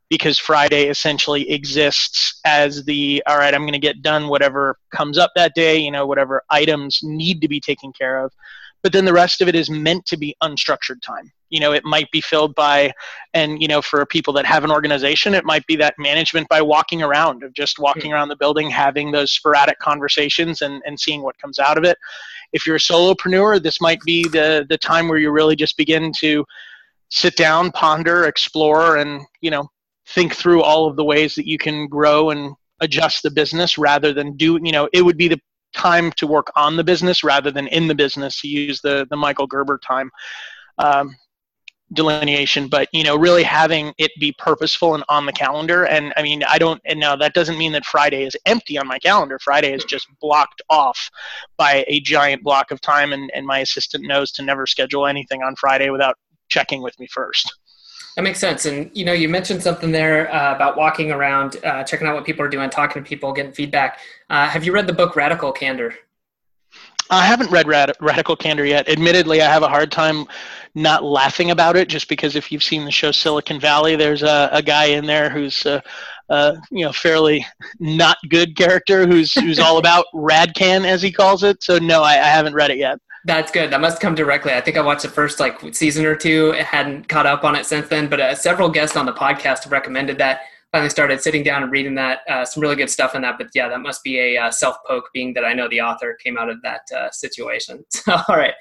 because 0.10 0.40
Friday 0.40 0.88
essentially 0.88 1.50
exists 1.52 2.40
as 2.46 2.84
the 2.86 3.24
all 3.28 3.38
right, 3.38 3.54
I'm 3.54 3.62
going 3.62 3.74
to 3.74 3.80
get 3.80 4.02
done 4.02 4.28
whatever 4.28 4.78
comes 4.92 5.18
up 5.18 5.32
that 5.36 5.54
day, 5.56 5.78
you 5.78 5.92
know, 5.92 6.06
whatever 6.06 6.44
items 6.50 7.00
need 7.04 7.42
to 7.42 7.48
be 7.48 7.60
taken 7.60 7.94
care 7.94 8.24
of. 8.24 8.32
But 8.82 8.94
then 8.94 9.06
the 9.06 9.14
rest 9.14 9.42
of 9.42 9.48
it 9.48 9.56
is 9.56 9.70
meant 9.70 10.06
to 10.08 10.18
be 10.18 10.36
unstructured 10.42 11.02
time. 11.02 11.32
You 11.50 11.60
know 11.60 11.72
it 11.72 11.84
might 11.84 12.10
be 12.12 12.22
filled 12.22 12.54
by 12.54 12.94
and 13.34 13.60
you 13.60 13.68
know 13.68 13.82
for 13.82 14.06
people 14.06 14.34
that 14.34 14.46
have 14.46 14.64
an 14.64 14.70
organization 14.70 15.34
it 15.34 15.46
might 15.46 15.66
be 15.66 15.76
that 15.78 15.96
management 15.98 16.48
by 16.48 16.62
walking 16.62 17.02
around 17.02 17.44
of 17.44 17.54
just 17.54 17.80
walking 17.80 18.12
mm. 18.12 18.14
around 18.14 18.30
the 18.30 18.36
building 18.36 18.70
having 18.70 19.12
those 19.12 19.32
sporadic 19.32 19.80
conversations 19.80 20.62
and, 20.62 20.84
and 20.86 21.00
seeing 21.00 21.24
what 21.24 21.40
comes 21.40 21.58
out 21.58 21.76
of 21.76 21.84
it 21.84 21.98
if 22.54 22.66
you're 22.66 22.76
a 22.76 22.80
solopreneur 22.80 23.62
this 23.62 23.82
might 23.82 24.02
be 24.02 24.24
the 24.28 24.66
the 24.70 24.78
time 24.78 25.08
where 25.08 25.20
you 25.20 25.32
really 25.32 25.56
just 25.56 25.78
begin 25.78 26.12
to 26.12 26.46
sit 27.10 27.36
down 27.36 27.72
ponder 27.72 28.26
explore 28.26 28.98
and 28.98 29.22
you 29.42 29.52
know 29.52 29.68
think 30.08 30.36
through 30.36 30.62
all 30.62 30.88
of 30.88 30.96
the 30.96 31.04
ways 31.04 31.36
that 31.36 31.48
you 31.48 31.58
can 31.58 31.88
grow 31.88 32.32
and 32.32 32.56
adjust 32.82 33.24
the 33.24 33.32
business 33.32 33.78
rather 33.78 34.14
than 34.14 34.36
do 34.38 34.60
you 34.64 34.72
know 34.72 34.88
it 34.94 35.02
would 35.02 35.18
be 35.18 35.28
the 35.28 35.40
time 35.74 36.12
to 36.14 36.26
work 36.26 36.52
on 36.56 36.76
the 36.76 36.84
business 36.84 37.24
rather 37.24 37.52
than 37.52 37.68
in 37.68 37.88
the 37.88 37.96
business 37.96 38.42
to 38.42 38.48
use 38.48 38.82
the 38.82 39.06
the 39.10 39.18
michael 39.18 39.48
gerber 39.48 39.80
time. 39.86 40.10
Um, 40.78 41.16
delineation 41.94 42.68
but 42.68 42.88
you 42.92 43.04
know 43.04 43.16
really 43.18 43.44
having 43.44 43.94
it 43.98 44.12
be 44.20 44.32
purposeful 44.38 44.96
and 44.96 45.04
on 45.10 45.26
the 45.26 45.34
calendar. 45.34 45.86
And 45.86 46.14
i 46.18 46.22
mean 46.22 46.44
i 46.44 46.58
don't 46.58 46.82
and 46.86 47.00
now 47.00 47.16
that 47.16 47.34
doesn't 47.34 47.58
mean 47.58 47.72
that 47.74 47.86
friday 47.86 48.24
is 48.24 48.36
empty 48.46 48.78
on 48.78 48.88
my 48.88 49.00
calendar. 49.00 49.40
Friday 49.40 49.74
is 49.74 49.84
just 49.84 50.08
blocked 50.20 50.62
off 50.70 51.10
by 51.58 51.84
a 51.88 52.00
giant 52.02 52.44
block 52.44 52.72
of 52.72 52.82
time 52.82 53.14
and, 53.14 53.32
and 53.34 53.46
my 53.46 53.60
assistant 53.60 54.06
knows 54.06 54.32
to 54.34 54.44
never 54.44 54.68
schedule 54.68 55.08
anything 55.08 55.42
on 55.44 55.56
friday 55.56 55.90
without 55.90 56.16
checking 56.50 56.82
with 56.82 57.00
me 57.00 57.08
first. 57.08 57.52
That 58.16 58.24
makes 58.24 58.40
sense. 58.40 58.66
And 58.66 58.92
you 58.94 59.06
know 59.06 59.14
you 59.14 59.30
mentioned 59.30 59.64
something 59.64 59.92
there 59.92 60.34
uh, 60.34 60.56
about 60.56 60.76
walking 60.76 61.12
around 61.12 61.58
uh, 61.64 61.84
checking 61.84 62.06
out 62.06 62.16
what 62.16 62.26
people 62.26 62.44
are 62.44 62.50
doing 62.50 62.70
talking 62.70 63.02
to 63.02 63.08
people 63.08 63.32
getting 63.32 63.54
feedback. 63.54 64.00
Uh, 64.30 64.48
have 64.48 64.66
you 64.66 64.74
read 64.74 64.88
the 64.88 64.94
book 64.94 65.16
radical 65.16 65.52
candor 65.52 65.96
I 67.10 67.26
haven't 67.26 67.50
read 67.50 67.68
Rad- 67.68 67.96
Radical 68.00 68.36
Candor 68.36 68.66
yet. 68.66 68.88
Admittedly, 68.88 69.42
I 69.42 69.52
have 69.52 69.64
a 69.64 69.68
hard 69.68 69.92
time 69.92 70.26
not 70.76 71.04
laughing 71.04 71.52
about 71.52 71.76
it, 71.76 71.90
just 71.90 72.08
because 72.08 72.36
if 72.36 72.52
you've 72.52 72.64
seen 72.64 72.86
the 72.86 72.92
show 72.92 73.12
Silicon 73.12 73.60
Valley, 73.60 73.96
there's 73.96 74.22
a, 74.22 74.50
a 74.52 74.62
guy 74.62 74.86
in 74.86 75.06
there 75.06 75.30
who's 75.30 75.66
a, 75.66 75.82
a, 76.30 76.56
you 76.70 76.86
know 76.86 76.92
fairly 76.92 77.46
not 77.80 78.18
good 78.30 78.56
character 78.56 79.08
who's 79.08 79.34
who's 79.34 79.60
all 79.60 79.78
about 79.80 80.06
Radcan 80.14 80.86
as 80.86 81.02
he 81.02 81.12
calls 81.12 81.44
it. 81.44 81.64
So 81.64 81.80
no, 81.80 82.04
I, 82.04 82.14
I 82.14 82.28
haven't 82.28 82.54
read 82.54 82.72
it 82.72 82.78
yet. 82.78 83.00
That's 83.26 83.52
good. 83.52 83.72
That 83.72 83.82
must 83.82 84.00
come 84.00 84.16
directly. 84.16 84.54
I 84.54 84.62
think 84.62 84.78
I 84.78 84.82
watched 84.82 85.02
the 85.02 85.10
first 85.10 85.40
like 85.40 85.60
season 85.76 86.06
or 86.06 86.16
two. 86.16 86.52
It 86.52 86.66
hadn't 86.66 87.10
caught 87.10 87.26
up 87.26 87.44
on 87.44 87.56
it 87.56 87.66
since 87.66 87.88
then, 87.90 88.08
but 88.08 88.20
uh, 88.20 88.36
several 88.36 88.70
guests 88.70 88.96
on 88.96 89.06
the 89.06 89.14
podcast 89.14 89.64
have 89.64 89.72
recommended 89.72 90.18
that 90.20 90.42
finally 90.72 90.90
started 90.90 91.22
sitting 91.22 91.44
down 91.44 91.64
and 91.64 91.72
reading 91.72 91.96
that. 91.96 92.20
Uh, 92.30 92.46
some 92.46 92.62
really 92.62 92.76
good 92.76 92.90
stuff 92.90 93.16
in 93.16 93.22
that. 93.24 93.38
But 93.38 93.48
yeah, 93.54 93.68
that 93.70 93.80
must 93.80 94.04
be 94.04 94.20
a 94.20 94.38
uh, 94.38 94.52
self 94.52 94.78
poke, 94.88 95.10
being 95.14 95.34
that 95.34 95.46
I 95.46 95.54
know 95.54 95.68
the 95.68 95.82
author 95.82 96.18
came 96.24 96.38
out 96.38 96.50
of 96.50 96.62
that 96.62 96.82
uh, 96.96 97.10
situation. 97.12 97.84
So, 98.00 98.16
all 98.28 98.38
right, 98.38 98.54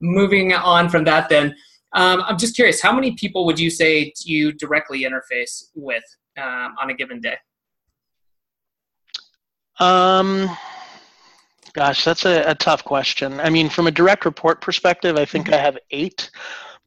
moving 0.00 0.52
on 0.52 0.88
from 0.88 1.04
that, 1.04 1.28
then 1.28 1.54
um, 1.92 2.22
I'm 2.26 2.38
just 2.38 2.56
curious, 2.56 2.80
how 2.80 2.92
many 2.92 3.12
people 3.12 3.46
would 3.46 3.58
you 3.58 3.70
say 3.70 4.12
you 4.24 4.52
directly 4.52 5.02
interface 5.02 5.64
with 5.74 6.04
um, 6.36 6.74
on 6.80 6.90
a 6.90 6.94
given 6.94 7.20
day? 7.20 7.36
Um, 9.78 10.48
gosh, 11.74 12.04
that's 12.04 12.24
a, 12.24 12.42
a, 12.50 12.54
tough 12.54 12.82
question. 12.84 13.38
I 13.40 13.50
mean, 13.50 13.68
from 13.68 13.86
a 13.86 13.90
direct 13.90 14.24
report 14.24 14.62
perspective, 14.62 15.16
I 15.16 15.26
think 15.26 15.46
mm-hmm. 15.46 15.54
I 15.54 15.58
have 15.58 15.78
eight. 15.90 16.30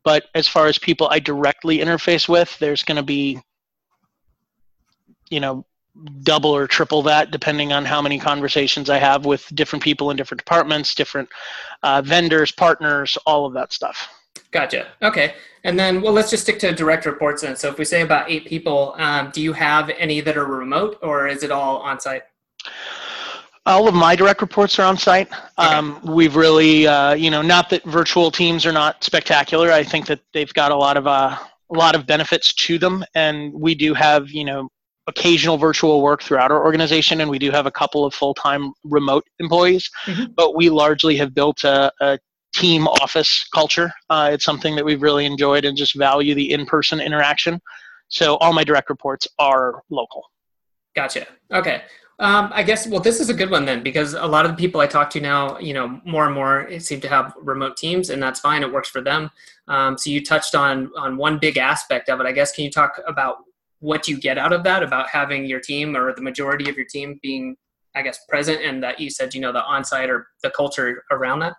But 0.04 0.26
as 0.34 0.48
far 0.48 0.68
as 0.68 0.80
people 0.80 1.08
I 1.12 1.20
directly 1.20 1.80
interface 1.80 2.28
with, 2.28 2.58
there's 2.60 2.84
going 2.84 2.96
to 2.96 3.04
be 3.04 3.40
you 5.30 5.40
know 5.40 5.66
double 6.24 6.56
or 6.56 6.68
triple 6.68 7.02
that 7.02 7.32
depending 7.32 7.74
on 7.74 7.84
how 7.86 8.02
many 8.02 8.18
conversations 8.18 8.90
I 8.90 8.98
have 8.98 9.26
with 9.26 9.54
different 9.56 9.84
people 9.84 10.12
in 10.12 10.18
different 10.18 10.40
departments, 10.40 10.96
different 10.96 11.30
uh, 11.84 12.02
vendors, 12.02 12.52
partners, 12.52 13.18
all 13.26 13.46
of 13.46 13.54
that 13.54 13.74
stuff. 13.74 14.08
Gotcha. 14.52 14.88
Okay. 15.02 15.36
And 15.64 15.78
then, 15.78 16.02
well, 16.02 16.14
let's 16.14 16.30
just 16.30 16.44
stick 16.44 16.60
to 16.60 16.74
direct 16.74 17.06
reports 17.06 17.42
then. 17.42 17.56
So 17.56 17.70
if 17.70 17.78
we 17.78 17.86
say 17.86 18.02
about 18.02 18.30
eight 18.30 18.46
people, 18.46 18.96
um, 18.98 19.30
do 19.32 19.42
you 19.42 19.54
have 19.54 19.90
any 19.92 20.22
that 20.22 20.38
are 20.38 20.46
remote 20.46 20.98
or 21.02 21.28
is 21.28 21.44
it 21.44 21.52
all 21.52 21.78
on 21.78 22.00
site? 22.00 22.24
All 23.66 23.88
of 23.88 23.94
my 23.94 24.16
direct 24.16 24.42
reports 24.42 24.80
are 24.80 24.84
on 24.84 24.98
site. 24.98 25.30
Um, 25.58 26.00
we've 26.04 26.36
really, 26.36 26.88
uh, 26.88 27.14
you 27.14 27.30
know, 27.30 27.42
not 27.42 27.70
that 27.70 27.84
virtual 27.84 28.32
teams 28.32 28.66
are 28.66 28.72
not 28.72 29.04
spectacular. 29.04 29.72
I 29.72 29.84
think 29.84 30.08
that 30.08 30.22
they've 30.34 30.54
got 30.54 30.72
a 30.72 30.76
lot 30.76 30.98
of 30.98 31.06
uh, 31.06 31.38
a 31.72 31.78
lot 31.78 31.94
of 31.94 32.08
benefits 32.08 32.52
to 32.54 32.80
them, 32.80 33.06
and 33.14 33.54
we 33.54 33.76
do 33.76 33.94
have, 33.94 34.32
you 34.32 34.44
know, 34.44 34.70
occasional 35.10 35.58
virtual 35.58 36.02
work 36.02 36.22
throughout 36.24 36.52
our 36.52 36.64
organization, 36.64 37.20
and 37.22 37.30
we 37.30 37.40
do 37.40 37.52
have 37.52 37.66
a 37.66 37.72
couple 37.72 38.06
of 38.06 38.14
full 38.14 38.34
time 38.34 38.72
remote 38.84 39.26
employees. 39.40 39.90
Mm-hmm. 40.06 40.34
But 40.36 40.56
we 40.56 40.70
largely 40.70 41.18
have 41.18 41.34
built 41.34 41.64
a, 41.64 41.92
a 42.00 42.20
team 42.54 42.88
office 42.88 43.48
culture. 43.54 43.92
Uh, 44.10 44.30
it's 44.34 44.46
something 44.46 44.76
that 44.76 44.86
we've 44.86 45.02
really 45.02 45.26
enjoyed 45.26 45.66
and 45.66 45.76
just 45.76 45.96
value 45.96 46.34
the 46.34 46.52
in 46.52 46.66
person 46.66 47.00
interaction. 47.00 47.60
So 48.08 48.38
all 48.38 48.54
my 48.54 48.64
direct 48.64 48.90
reports 48.90 49.28
are 49.38 49.84
local. 49.90 50.24
Gotcha. 50.96 51.28
Okay. 51.52 51.84
Um, 52.20 52.50
I 52.54 52.64
guess 52.64 52.86
well, 52.86 53.00
this 53.00 53.22
is 53.22 53.30
a 53.30 53.34
good 53.34 53.50
one 53.50 53.64
then 53.64 53.82
because 53.82 54.14
a 54.14 54.26
lot 54.26 54.46
of 54.46 54.52
the 54.52 54.58
people 54.58 54.82
I 54.82 54.88
talk 54.88 55.10
to 55.12 55.22
now, 55.22 55.58
you 55.58 55.74
know, 55.74 56.02
more 56.06 56.26
and 56.26 56.36
more 56.36 56.68
seem 56.80 57.00
to 57.02 57.08
have 57.08 57.34
remote 57.42 57.78
teams, 57.78 58.10
and 58.10 58.22
that's 58.22 58.42
fine. 58.42 58.62
It 58.62 58.74
works 58.74 58.90
for 58.90 59.00
them. 59.00 59.32
Um, 59.70 59.98
so 59.98 60.10
you 60.10 60.24
touched 60.24 60.54
on 60.54 60.92
on 60.98 61.16
one 61.16 61.40
big 61.40 61.58
aspect 61.58 62.10
of 62.10 62.20
it. 62.20 62.26
I 62.26 62.34
guess 62.34 62.52
can 62.52 62.66
you 62.66 62.72
talk 62.72 63.00
about 63.08 63.38
what 63.80 64.08
you 64.08 64.20
get 64.20 64.38
out 64.38 64.54
of 64.54 64.64
that 64.64 64.84
about 64.84 65.10
having 65.10 65.46
your 65.46 65.60
team 65.60 65.96
or 65.96 66.14
the 66.14 66.22
majority 66.22 66.70
of 66.70 66.76
your 66.76 66.86
team 66.86 67.20
being 67.22 67.56
i 67.96 68.02
guess 68.02 68.20
present 68.28 68.62
and 68.64 68.84
that 68.84 69.00
you 69.00 69.10
said 69.10 69.34
you 69.34 69.42
know 69.42 69.52
the 69.52 69.64
on-site 69.64 70.10
or 70.10 70.28
the 70.44 70.50
culture 70.52 71.04
around 71.12 71.40
that? 71.40 71.56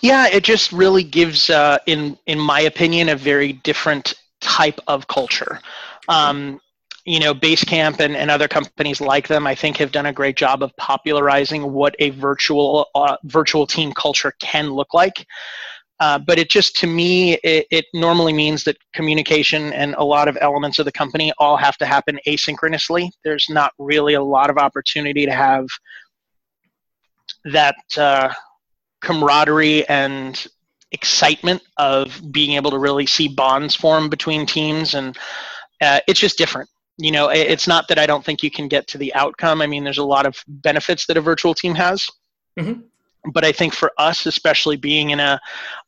Yeah 0.00 0.28
it 0.28 0.44
just 0.44 0.72
really 0.72 1.04
gives 1.04 1.50
uh, 1.50 1.78
in 1.86 2.18
in 2.26 2.38
my 2.38 2.60
opinion 2.60 3.10
a 3.10 3.16
very 3.16 3.52
different 3.52 4.14
type 4.40 4.78
of 4.86 5.08
culture. 5.08 5.60
Um, 6.08 6.60
you 7.06 7.20
know 7.20 7.32
basecamp 7.32 8.00
and, 8.00 8.16
and 8.16 8.30
other 8.30 8.48
companies 8.48 9.00
like 9.00 9.28
them 9.28 9.46
i 9.46 9.54
think 9.54 9.76
have 9.76 9.92
done 9.92 10.06
a 10.06 10.12
great 10.12 10.36
job 10.36 10.62
of 10.62 10.76
popularizing 10.76 11.72
what 11.72 11.94
a 12.00 12.10
virtual 12.10 12.88
uh, 12.94 13.16
virtual 13.24 13.66
team 13.66 13.92
culture 13.92 14.32
can 14.40 14.70
look 14.70 14.92
like 14.92 15.24
uh, 15.98 16.18
but 16.18 16.38
it 16.38 16.50
just, 16.50 16.76
to 16.76 16.86
me, 16.86 17.34
it, 17.34 17.66
it, 17.70 17.86
normally 17.94 18.32
means 18.32 18.64
that 18.64 18.76
communication 18.92 19.72
and 19.72 19.94
a 19.96 20.04
lot 20.04 20.28
of 20.28 20.36
elements 20.40 20.78
of 20.78 20.84
the 20.84 20.92
company 20.92 21.32
all 21.38 21.56
have 21.56 21.78
to 21.78 21.86
happen 21.86 22.18
asynchronously. 22.26 23.08
There's 23.24 23.46
not 23.48 23.72
really 23.78 24.14
a 24.14 24.22
lot 24.22 24.50
of 24.50 24.58
opportunity 24.58 25.24
to 25.24 25.32
have 25.32 25.66
that 27.46 27.76
uh, 27.96 28.30
camaraderie 29.00 29.88
and 29.88 30.46
excitement 30.92 31.62
of 31.78 32.20
being 32.30 32.52
able 32.52 32.70
to 32.72 32.78
really 32.78 33.06
see 33.06 33.28
bonds 33.28 33.74
form 33.74 34.10
between 34.10 34.44
teams. 34.44 34.94
And 34.94 35.16
uh, 35.80 36.00
it's 36.06 36.20
just 36.20 36.36
different. 36.36 36.68
You 36.98 37.10
know, 37.10 37.28
it's 37.28 37.66
not 37.66 37.88
that 37.88 37.98
I 37.98 38.06
don't 38.06 38.24
think 38.24 38.42
you 38.42 38.50
can 38.50 38.68
get 38.68 38.86
to 38.88 38.98
the 38.98 39.14
outcome. 39.14 39.62
I 39.62 39.66
mean, 39.66 39.84
there's 39.84 39.98
a 39.98 40.04
lot 40.04 40.26
of 40.26 40.42
benefits 40.46 41.06
that 41.06 41.16
a 41.16 41.20
virtual 41.22 41.54
team 41.54 41.74
has. 41.74 42.06
Mm-hmm 42.58 42.80
but 43.32 43.44
I 43.44 43.52
think 43.52 43.74
for 43.74 43.92
us, 43.98 44.26
especially 44.26 44.76
being 44.76 45.10
in 45.10 45.20
a, 45.20 45.40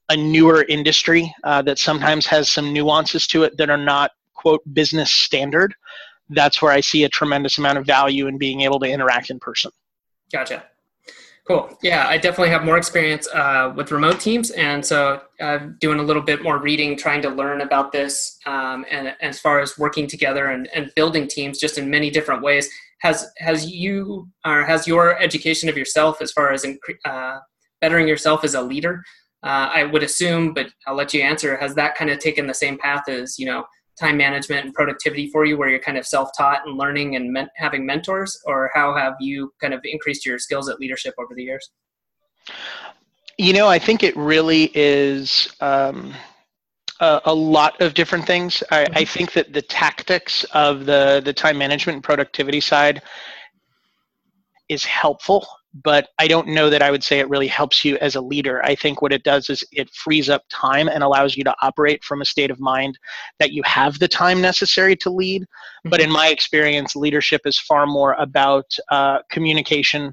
a 0.09 0.17
newer 0.17 0.65
industry 0.69 1.35
uh, 1.45 1.63
that 1.63 1.79
sometimes 1.79 2.27
has 2.27 2.49
some 2.49 2.73
nuances 2.73 3.27
to 3.29 3.43
it 3.43 3.57
that 3.59 3.71
are 3.71 3.77
not 3.77 4.13
quote 4.35 4.63
business 4.73 5.11
standard, 5.11 5.75
that's 6.31 6.63
where 6.63 6.73
I 6.73 6.81
see 6.81 7.05
a 7.05 7.09
tremendous 7.09 7.59
amount 7.59 7.79
of 7.79 7.87
value 7.87 8.27
in 8.27 8.39
being 8.39 8.61
able 8.63 8.79
to 8.81 8.87
interact 8.87 9.31
in 9.31 9.39
person. 9.39 9.71
Gotcha. 10.33 10.65
Cool. 11.47 11.77
Yeah, 11.83 12.07
I 12.07 12.19
definitely 12.19 12.51
have 12.51 12.63
more 12.63 12.77
experience 12.77 13.27
uh, 13.29 13.73
with 13.75 13.91
remote 13.91 14.21
teams, 14.21 14.51
and 14.51 14.85
so 14.85 15.23
I'm 15.41 15.79
doing 15.81 15.99
a 15.99 16.03
little 16.03 16.21
bit 16.21 16.43
more 16.43 16.59
reading, 16.59 16.95
trying 16.95 17.23
to 17.23 17.31
learn 17.31 17.63
about 17.63 17.91
this, 17.91 18.39
um, 18.45 18.85
and, 18.91 19.15
as 19.23 19.41
far 19.41 19.61
as 19.61 19.79
working 19.79 20.07
together 20.07 20.49
and, 20.49 20.69
and 20.75 20.93
building 20.95 21.27
teams, 21.27 21.59
just 21.59 21.79
in 21.79 21.89
many 21.89 22.11
different 22.11 22.43
ways 22.43 22.69
has 23.01 23.31
has 23.39 23.71
you 23.71 24.29
or 24.45 24.65
has 24.65 24.87
your 24.87 25.19
education 25.21 25.69
of 25.69 25.77
yourself 25.77 26.21
as 26.21 26.33
far 26.33 26.53
as 26.53 26.67
uh, 27.05 27.39
bettering 27.81 28.09
yourself 28.09 28.45
as 28.45 28.55
a 28.55 28.63
leader 28.63 29.03
uh, 29.43 29.71
I 29.73 29.85
would 29.85 30.03
assume, 30.03 30.53
but 30.53 30.67
I'll 30.87 30.97
let 30.97 31.15
you 31.15 31.23
answer. 31.23 31.57
Has 31.57 31.75
that 31.77 31.95
kind 31.95 32.11
of 32.11 32.19
taken 32.19 32.47
the 32.47 32.55
same 32.55 32.79
path 32.79 33.09
as 33.09 33.39
you 33.39 33.47
know 33.47 33.65
time 33.99 34.17
management 34.17 34.65
and 34.65 34.75
productivity 34.75 35.29
for 35.31 35.45
you, 35.45 35.57
where 35.57 35.69
you're 35.69 35.79
kind 35.79 35.99
of 35.99 36.07
self-taught 36.07 36.67
and 36.67 36.77
learning 36.77 37.17
and 37.17 37.33
men- 37.33 37.51
having 37.57 37.87
mentors, 37.87 38.41
or 38.47 38.71
how 38.75 38.97
have 38.97 39.15
you 39.21 39.53
kind 39.61 39.75
of 39.75 39.81
increased 39.85 40.27
your 40.27 40.39
skills 40.39 40.69
at 40.69 40.81
leadership 40.81 41.15
over 41.19 41.35
the 41.35 41.43
years? 41.43 41.71
You 43.37 43.53
know, 43.53 43.69
I 43.69 43.79
think 43.79 44.03
it 44.03 44.17
really 44.17 44.71
is. 44.75 45.53
Um, 45.61 46.15
a, 47.01 47.21
a, 47.27 47.35
lot 47.35 47.81
of 47.81 47.95
different 47.95 48.27
things. 48.27 48.61
I, 48.73 48.83
I, 48.83 48.87
mm-hmm. 48.87 49.05
think 49.05 49.33
that 49.35 49.53
the 49.53 49.63
tactics 49.63 50.43
of 50.53 50.85
the 50.85 51.23
the 51.25 51.33
time 51.33 51.57
management 51.57 51.95
and 51.95 52.03
productivity 52.03 52.61
side 52.61 53.03
is 54.69 54.85
helpful 54.85 55.47
but 55.83 56.09
I 56.19 56.29
don't 56.29 56.49
know 56.49 56.71
that 56.71 56.83
I 56.83 56.91
would 56.91 57.05
say 57.05 57.19
it 57.19 57.29
really 57.29 57.47
helps 57.47 57.85
you 57.85 57.97
as 57.99 58.17
a 58.17 58.21
leader. 58.21 58.65
I 58.65 58.75
think 58.75 59.03
what 59.03 59.13
it 59.13 59.23
does 59.23 59.51
is 59.51 59.63
it 59.73 59.91
frees 59.91 60.29
up 60.29 60.43
time 60.51 60.89
and 60.89 61.03
allows 61.03 61.37
you 61.37 61.45
to 61.45 61.55
operate 61.63 62.03
from 62.03 62.21
a 62.21 62.25
state 62.25 62.51
of 62.51 62.59
mind 62.61 62.99
that 63.39 63.53
you 63.53 63.63
have 63.65 63.99
the 63.99 64.09
time 64.09 64.41
necessary 64.41 64.97
to 64.97 65.11
lead. 65.11 65.43
Mm-hmm. 65.43 65.91
But 65.91 66.01
in 66.01 66.11
my 66.11 66.29
experience, 66.29 66.97
leadership 66.97 67.43
is 67.45 67.59
far 67.59 67.87
more 67.87 68.15
about 68.15 68.65
uh, 68.91 69.19
communication, 69.31 70.13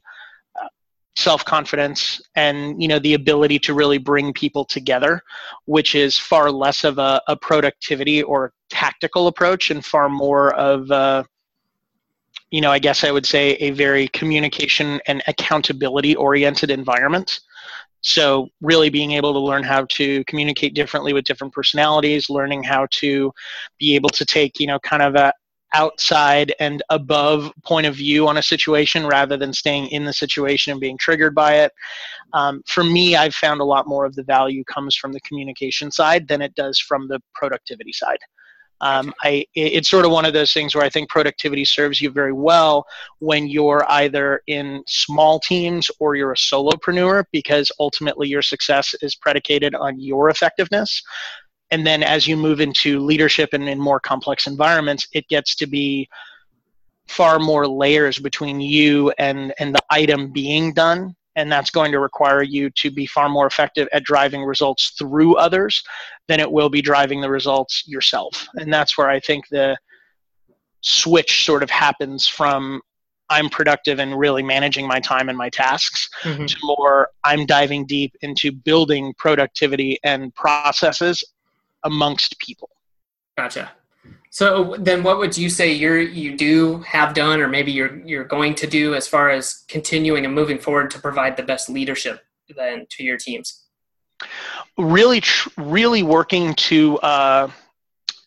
uh, 0.62 0.68
self-confidence, 1.16 2.22
and 2.36 2.82
you 2.82 2.88
know 2.88 3.00
the 3.00 3.14
ability 3.14 3.60
to 3.60 3.74
really 3.74 3.98
bring 3.98 4.34
people 4.34 4.66
together, 4.66 5.22
which 5.66 5.96
is 5.96 6.20
far 6.20 6.52
less 6.52 6.84
of 6.84 6.98
a, 6.98 7.22
a 7.28 7.36
productivity 7.36 8.22
or 8.24 8.52
tactical 8.70 9.28
approach 9.28 9.72
and 9.72 9.86
far 9.86 10.10
more 10.10 10.54
of 10.56 10.92
uh, 10.92 11.24
you 12.52 12.62
know, 12.62 12.72
I 12.72 12.80
guess 12.80 13.04
I 13.04 13.12
would 13.12 13.26
say 13.26 13.52
a 13.54 13.72
very 13.72 14.08
communication 14.10 15.00
and 15.08 15.22
accountability 15.28 16.16
oriented 16.16 16.72
environment. 16.72 17.40
So, 18.02 18.50
really 18.62 18.92
being 18.92 19.14
able 19.14 19.34
to 19.34 19.40
learn 19.40 19.64
how 19.64 19.86
to 19.86 20.24
communicate 20.26 20.76
differently 20.76 21.12
with 21.12 21.26
different 21.26 21.54
personalities, 21.54 22.30
learning 22.30 22.64
how 22.64 22.88
to 22.92 23.32
be 23.80 23.96
able 23.96 24.10
to 24.10 24.24
take, 24.26 24.60
you 24.60 24.68
know, 24.68 24.78
kind 24.80 25.02
of 25.02 25.16
a 25.16 25.34
outside 25.74 26.54
and 26.60 26.82
above 26.90 27.52
point 27.66 27.86
of 27.86 27.96
view 27.96 28.28
on 28.28 28.38
a 28.38 28.44
situation 28.44 29.06
rather 29.06 29.36
than 29.36 29.52
staying 29.52 29.88
in 29.88 30.06
the 30.06 30.14
situation 30.14 30.72
and 30.72 30.80
being 30.80 30.98
triggered 30.98 31.36
by 31.36 31.56
it. 31.56 31.72
Um, 32.34 32.62
for 32.66 32.84
me, 32.84 33.16
I've 33.16 33.36
found 33.36 33.60
a 33.60 33.66
lot 33.66 33.88
more 33.88 34.06
of 34.06 34.16
the 34.16 34.24
value 34.24 34.64
comes 34.64 34.96
from 34.96 35.12
the 35.12 35.20
communication 35.22 35.92
side 35.92 36.28
than 36.28 36.42
it 36.42 36.56
does 36.56 36.80
from 36.80 37.08
the 37.08 37.20
productivity 37.34 37.92
side. 37.92 38.20
Um, 38.82 39.14
I, 39.24 39.46
it's 39.56 39.90
sort 39.90 40.06
of 40.06 40.12
one 40.12 40.26
of 40.26 40.34
those 40.34 40.52
things 40.52 40.76
where 40.76 40.84
I 40.84 40.90
think 40.90 41.10
productivity 41.10 41.66
serves 41.66 42.02
you 42.02 42.10
very 42.12 42.34
well 42.34 42.86
when 43.20 43.48
you're 43.48 43.86
either 43.90 44.42
in 44.48 44.84
small 44.88 45.40
teams 45.40 45.90
or 46.00 46.16
you're 46.16 46.34
a 46.34 46.36
solopreneur 46.36 47.24
because 47.32 47.72
ultimately 47.80 48.28
your 48.28 48.42
success 48.42 48.94
is 49.02 49.16
predicated 49.16 49.76
on 49.76 50.00
your 50.00 50.30
effectiveness. 50.30 51.02
And 51.72 51.86
then 51.86 52.04
as 52.04 52.28
you 52.28 52.38
move 52.38 52.60
into 52.60 53.00
leadership 53.00 53.50
and 53.54 53.68
in 53.68 53.80
more 53.80 54.00
complex 54.00 54.46
environments, 54.46 55.08
it 55.14 55.28
gets 55.30 55.56
to 55.56 55.68
be 55.68 56.08
far 57.08 57.40
more 57.40 57.68
layers 57.68 58.20
between 58.20 58.60
you 58.60 59.12
and, 59.18 59.54
and 59.60 59.74
the 59.74 59.84
item 59.90 60.32
being 60.32 60.74
done 60.74 61.16
and 61.36 61.52
that's 61.52 61.70
going 61.70 61.92
to 61.92 62.00
require 62.00 62.42
you 62.42 62.70
to 62.72 62.92
be 62.92 63.06
far 63.06 63.30
more 63.30 63.48
effective 63.48 63.88
at 63.92 64.04
driving 64.04 64.44
results 64.44 64.94
through 64.98 65.36
others 65.36 65.84
than 66.28 66.40
it 66.40 66.52
will 66.52 66.70
be 66.70 66.82
driving 66.82 67.22
the 67.22 67.30
results 67.30 67.84
yourself. 67.88 68.48
And 68.56 68.72
that's 68.74 68.98
where 68.98 69.10
i 69.10 69.20
think 69.20 69.48
the 69.50 69.78
switch 70.82 71.46
sort 71.46 71.64
of 71.64 71.70
happens 71.70 72.28
from 72.28 72.82
i'm 73.30 73.50
productive 73.50 74.00
and 74.00 74.20
really 74.20 74.44
managing 74.44 74.88
my 74.88 75.00
time 75.00 75.30
and 75.30 75.38
my 75.38 75.50
tasks 75.50 76.08
mm-hmm. 76.22 76.46
to 76.46 76.56
more 76.62 77.10
i'm 77.24 77.46
diving 77.46 77.86
deep 77.86 78.16
into 78.22 78.52
building 78.52 79.14
productivity 79.18 79.98
and 80.04 80.34
processes 80.36 81.24
amongst 81.84 82.38
people. 82.40 82.70
Gotcha 83.38 83.72
so 84.36 84.76
then, 84.78 85.02
what 85.02 85.18
would 85.18 85.38
you 85.38 85.50
say 85.50 85.72
you 85.72 85.94
you 85.94 86.36
do 86.36 86.80
have 86.80 87.14
done, 87.14 87.40
or 87.40 87.48
maybe 87.48 87.72
you're 87.72 88.06
you're 88.06 88.26
going 88.26 88.54
to 88.56 88.68
do 88.68 88.94
as 88.94 89.08
far 89.08 89.30
as 89.30 89.64
continuing 89.70 90.26
and 90.26 90.36
moving 90.36 90.60
forward 90.60 90.92
to 90.92 91.00
provide 91.00 91.38
the 91.38 91.44
best 91.44 91.70
leadership 91.70 92.20
then 92.54 92.86
to 92.90 93.02
your 93.02 93.16
teams? 93.16 93.64
Really, 94.78 95.22
tr- 95.22 95.48
really 95.56 96.04
working 96.04 96.54
to 96.56 96.98
uh, 96.98 97.50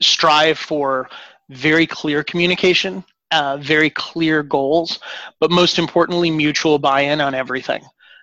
strive 0.01 0.59
for 0.59 1.11
very 1.51 1.87
clear 1.87 2.25
communication, 2.25 3.05
uh, 3.31 3.59
very 3.59 3.91
clear 3.91 4.43
goals, 4.43 5.01
but 5.41 5.51
most 5.51 5.79
importantly, 5.79 6.31
mutual 6.31 6.79
buy-in 6.79 7.21
on 7.21 7.35
everything. 7.35 7.83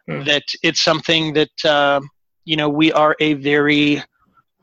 Mm. 0.09 0.25
That 0.25 0.45
it's 0.63 0.81
something 0.81 1.33
that 1.33 1.63
uh, 1.63 2.01
you 2.45 2.55
know 2.55 2.67
we 2.67 2.91
are 2.93 3.15
a 3.19 3.33
very 3.35 4.01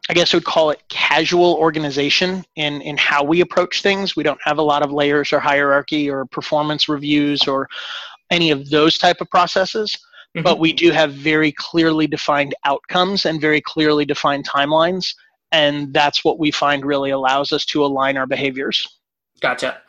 I 0.08 0.14
guess 0.14 0.34
I 0.34 0.38
would 0.38 0.44
call 0.44 0.70
it 0.70 0.82
casual 0.88 1.54
organization 1.54 2.44
in, 2.56 2.80
in 2.82 2.96
how 2.96 3.22
we 3.22 3.40
approach 3.40 3.82
things. 3.82 4.16
We 4.16 4.24
don't 4.24 4.40
have 4.44 4.58
a 4.58 4.62
lot 4.62 4.82
of 4.82 4.92
layers 4.92 5.32
or 5.32 5.38
hierarchy 5.38 6.10
or 6.10 6.26
performance 6.26 6.88
reviews 6.88 7.46
or 7.46 7.68
any 8.30 8.50
of 8.50 8.68
those 8.70 8.98
type 8.98 9.20
of 9.20 9.30
processes. 9.30 9.96
Mm-hmm. 10.36 10.42
But 10.42 10.58
we 10.58 10.72
do 10.72 10.90
have 10.90 11.12
very 11.12 11.52
clearly 11.52 12.06
defined 12.06 12.54
outcomes 12.64 13.26
and 13.26 13.40
very 13.40 13.60
clearly 13.60 14.04
defined 14.04 14.48
timelines. 14.48 15.14
And 15.52 15.92
that's 15.92 16.24
what 16.24 16.38
we 16.38 16.50
find 16.50 16.84
really 16.84 17.10
allows 17.10 17.52
us 17.52 17.64
to 17.66 17.84
align 17.84 18.16
our 18.16 18.26
behaviors. 18.26 18.86
Gotcha. 19.40 19.82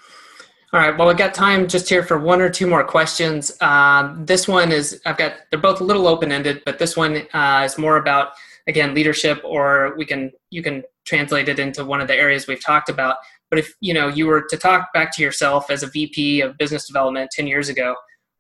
All 0.74 0.80
right. 0.80 0.98
Well, 0.98 1.08
we've 1.08 1.18
got 1.18 1.34
time 1.34 1.68
just 1.68 1.88
here 1.88 2.04
for 2.04 2.18
one 2.18 2.42
or 2.42 2.50
two 2.50 2.68
more 2.68 2.84
questions. 2.84 3.56
Uh, 3.62 4.14
this 4.18 4.48
one 4.48 4.72
is 4.72 5.00
I've 5.06 5.18
got 5.18 5.34
they're 5.50 5.60
both 5.60 5.82
a 5.82 5.84
little 5.84 6.08
open 6.08 6.32
ended, 6.32 6.64
but 6.66 6.80
this 6.80 6.98
one 6.98 7.22
uh, 7.32 7.62
is 7.64 7.78
more 7.78 7.98
about 7.98 8.34
again 8.68 8.94
leadership 8.94 9.42
or 9.44 9.94
we 9.98 10.06
can 10.06 10.32
you 10.50 10.64
can 10.64 10.84
translate 11.06 11.50
it 11.50 11.60
into 11.60 11.84
one 11.84 12.00
of 12.02 12.08
the 12.08 12.16
areas 12.16 12.48
we've 12.48 12.64
talked 12.64 12.90
about. 12.90 13.18
But 13.50 13.60
if 13.60 13.74
you 13.82 13.94
know 13.94 14.08
you 14.08 14.28
were 14.28 14.42
to 14.50 14.58
talk 14.58 14.94
back 14.94 15.16
to 15.16 15.22
yourself 15.22 15.70
as 15.70 15.84
a 15.84 15.88
vp 15.88 16.42
of 16.42 16.58
business 16.58 16.88
development 16.88 17.32
10 17.32 17.48
years 17.48 17.70
ago 17.70 17.96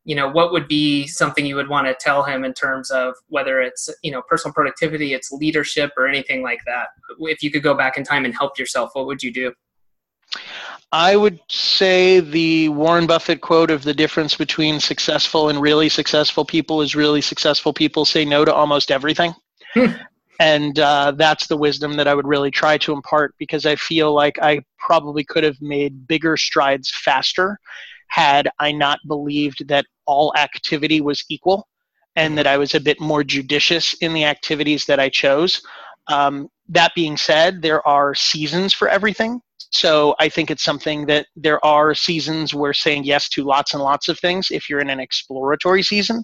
you 0.06 0.16
know 0.16 0.30
what 0.30 0.52
would 0.52 0.68
be 0.68 1.08
something 1.08 1.46
you 1.46 1.56
would 1.56 1.70
want 1.70 1.88
to 1.88 1.96
tell 2.00 2.24
him 2.24 2.44
in 2.44 2.54
terms 2.54 2.92
of 2.92 3.16
whether 3.28 3.62
it's 3.62 3.90
you 4.04 4.12
know 4.12 4.22
personal 4.28 4.54
productivity 4.54 5.14
it's 5.14 5.32
leadership 5.32 5.92
or 5.98 6.08
anything 6.08 6.42
like 6.42 6.60
that? 6.66 6.88
If 7.20 7.42
you 7.44 7.52
could 7.52 7.64
go 7.64 7.74
back 7.74 7.98
in 7.98 8.04
time 8.04 8.26
and 8.26 8.34
help 8.34 8.58
yourself 8.58 8.92
what 8.94 9.06
would 9.06 9.24
you 9.24 9.32
do? 9.32 9.54
I 10.92 11.16
would 11.16 11.40
say 11.50 12.20
the 12.20 12.70
Warren 12.70 13.08
Buffett 13.08 13.42
quote 13.42 13.72
of 13.72 13.84
the 13.84 13.94
difference 13.94 14.36
between 14.36 14.80
successful 14.80 15.50
and 15.50 15.60
really 15.60 15.90
successful 15.90 16.46
people 16.46 16.82
is 16.82 16.96
really 16.96 17.22
successful 17.22 17.74
people 17.74 18.06
say 18.06 18.26
no 18.26 18.46
to 18.46 18.54
almost 18.54 18.92
everything. 18.92 19.34
Hmm 19.74 19.92
and 20.40 20.80
uh, 20.80 21.12
that's 21.12 21.48
the 21.48 21.58
wisdom 21.58 21.96
that 21.96 22.08
i 22.08 22.14
would 22.14 22.28
really 22.28 22.52
try 22.52 22.78
to 22.78 22.94
impart 22.94 23.34
because 23.38 23.66
i 23.66 23.76
feel 23.76 24.14
like 24.14 24.38
i 24.40 24.60
probably 24.78 25.24
could 25.24 25.44
have 25.44 25.62
made 25.62 26.08
bigger 26.08 26.38
strides 26.38 26.92
faster 26.92 27.58
had 28.08 28.50
i 28.60 28.72
not 28.72 29.00
believed 29.08 29.68
that 29.68 29.86
all 30.06 30.34
activity 30.36 31.02
was 31.02 31.24
equal 31.30 31.68
and 32.16 32.38
that 32.38 32.48
i 32.48 32.58
was 32.58 32.76
a 32.76 32.80
bit 32.80 33.00
more 33.00 33.24
judicious 33.24 33.94
in 33.96 34.14
the 34.14 34.26
activities 34.26 34.86
that 34.86 35.00
i 35.00 35.10
chose. 35.10 35.62
Um, 36.08 36.50
that 36.70 36.94
being 36.96 37.16
said 37.16 37.62
there 37.62 37.86
are 37.88 38.14
seasons 38.14 38.74
for 38.74 38.90
everything. 38.90 39.42
So 39.58 40.16
i 40.20 40.30
think 40.30 40.52
it's 40.52 40.64
something 40.64 41.06
that 41.08 41.28
there 41.36 41.64
are 41.66 41.96
seasons 41.96 42.54
where 42.54 42.74
saying 42.74 43.06
yes 43.06 43.30
to 43.30 43.44
lots 43.44 43.74
and 43.74 43.82
lots 43.82 44.10
of 44.10 44.20
things 44.20 44.52
if 44.52 44.70
you're 44.70 44.82
in 44.82 44.90
an 44.90 45.00
exploratory 45.00 45.82
season 45.82 46.24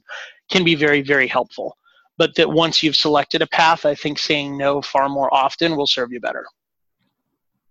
can 0.52 0.64
be 0.64 0.76
very 0.76 1.02
very 1.02 1.28
helpful 1.28 1.76
but 2.20 2.36
that 2.36 2.52
once 2.52 2.84
you've 2.84 2.98
selected 2.98 3.42
a 3.42 3.48
path, 3.48 3.86
I 3.86 3.96
think 3.96 4.20
saying 4.20 4.58
no 4.58 4.82
far 4.82 5.08
more 5.08 5.34
often 5.34 5.78
will 5.78 5.88
serve 5.88 6.12
you 6.12 6.20
better. 6.20 6.46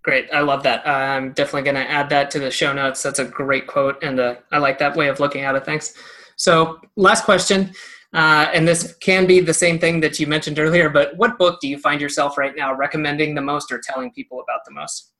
Great, 0.03 0.27
I 0.33 0.41
love 0.41 0.63
that. 0.63 0.89
I'm 0.89 1.33
definitely 1.33 1.71
going 1.71 1.75
to 1.75 1.89
add 1.89 2.09
that 2.09 2.31
to 2.31 2.39
the 2.39 2.51
show 2.51 2.73
notes. 2.73 3.03
That's 3.03 3.19
a 3.19 3.27
great 3.27 3.67
quote, 3.67 4.03
and 4.03 4.19
uh, 4.19 4.37
I 4.51 4.57
like 4.57 4.79
that 4.79 4.97
way 4.97 5.09
of 5.09 5.21
looking 5.21 5.43
at 5.43 5.55
it. 5.55 5.67
Thanks. 5.67 5.93
So, 6.37 6.81
last 6.97 7.25
question, 7.25 7.73
uh, 8.15 8.49
and 8.55 8.67
this 8.67 8.95
can 9.01 9.27
be 9.27 9.41
the 9.41 9.53
same 9.53 9.79
thing 9.79 10.01
that 10.01 10.19
you 10.19 10.27
mentioned 10.27 10.59
earlier, 10.59 10.89
but 10.89 11.15
what 11.19 11.37
book 11.37 11.61
do 11.61 11.69
you 11.69 11.79
find 11.79 12.01
yourself 12.01 12.39
right 12.39 12.57
now 12.57 12.75
recommending 12.75 13.35
the 13.35 13.43
most 13.43 13.71
or 13.71 13.83
telling 13.85 14.11
people 14.13 14.41
about 14.41 14.61
the 14.65 14.73
most? 14.73 15.13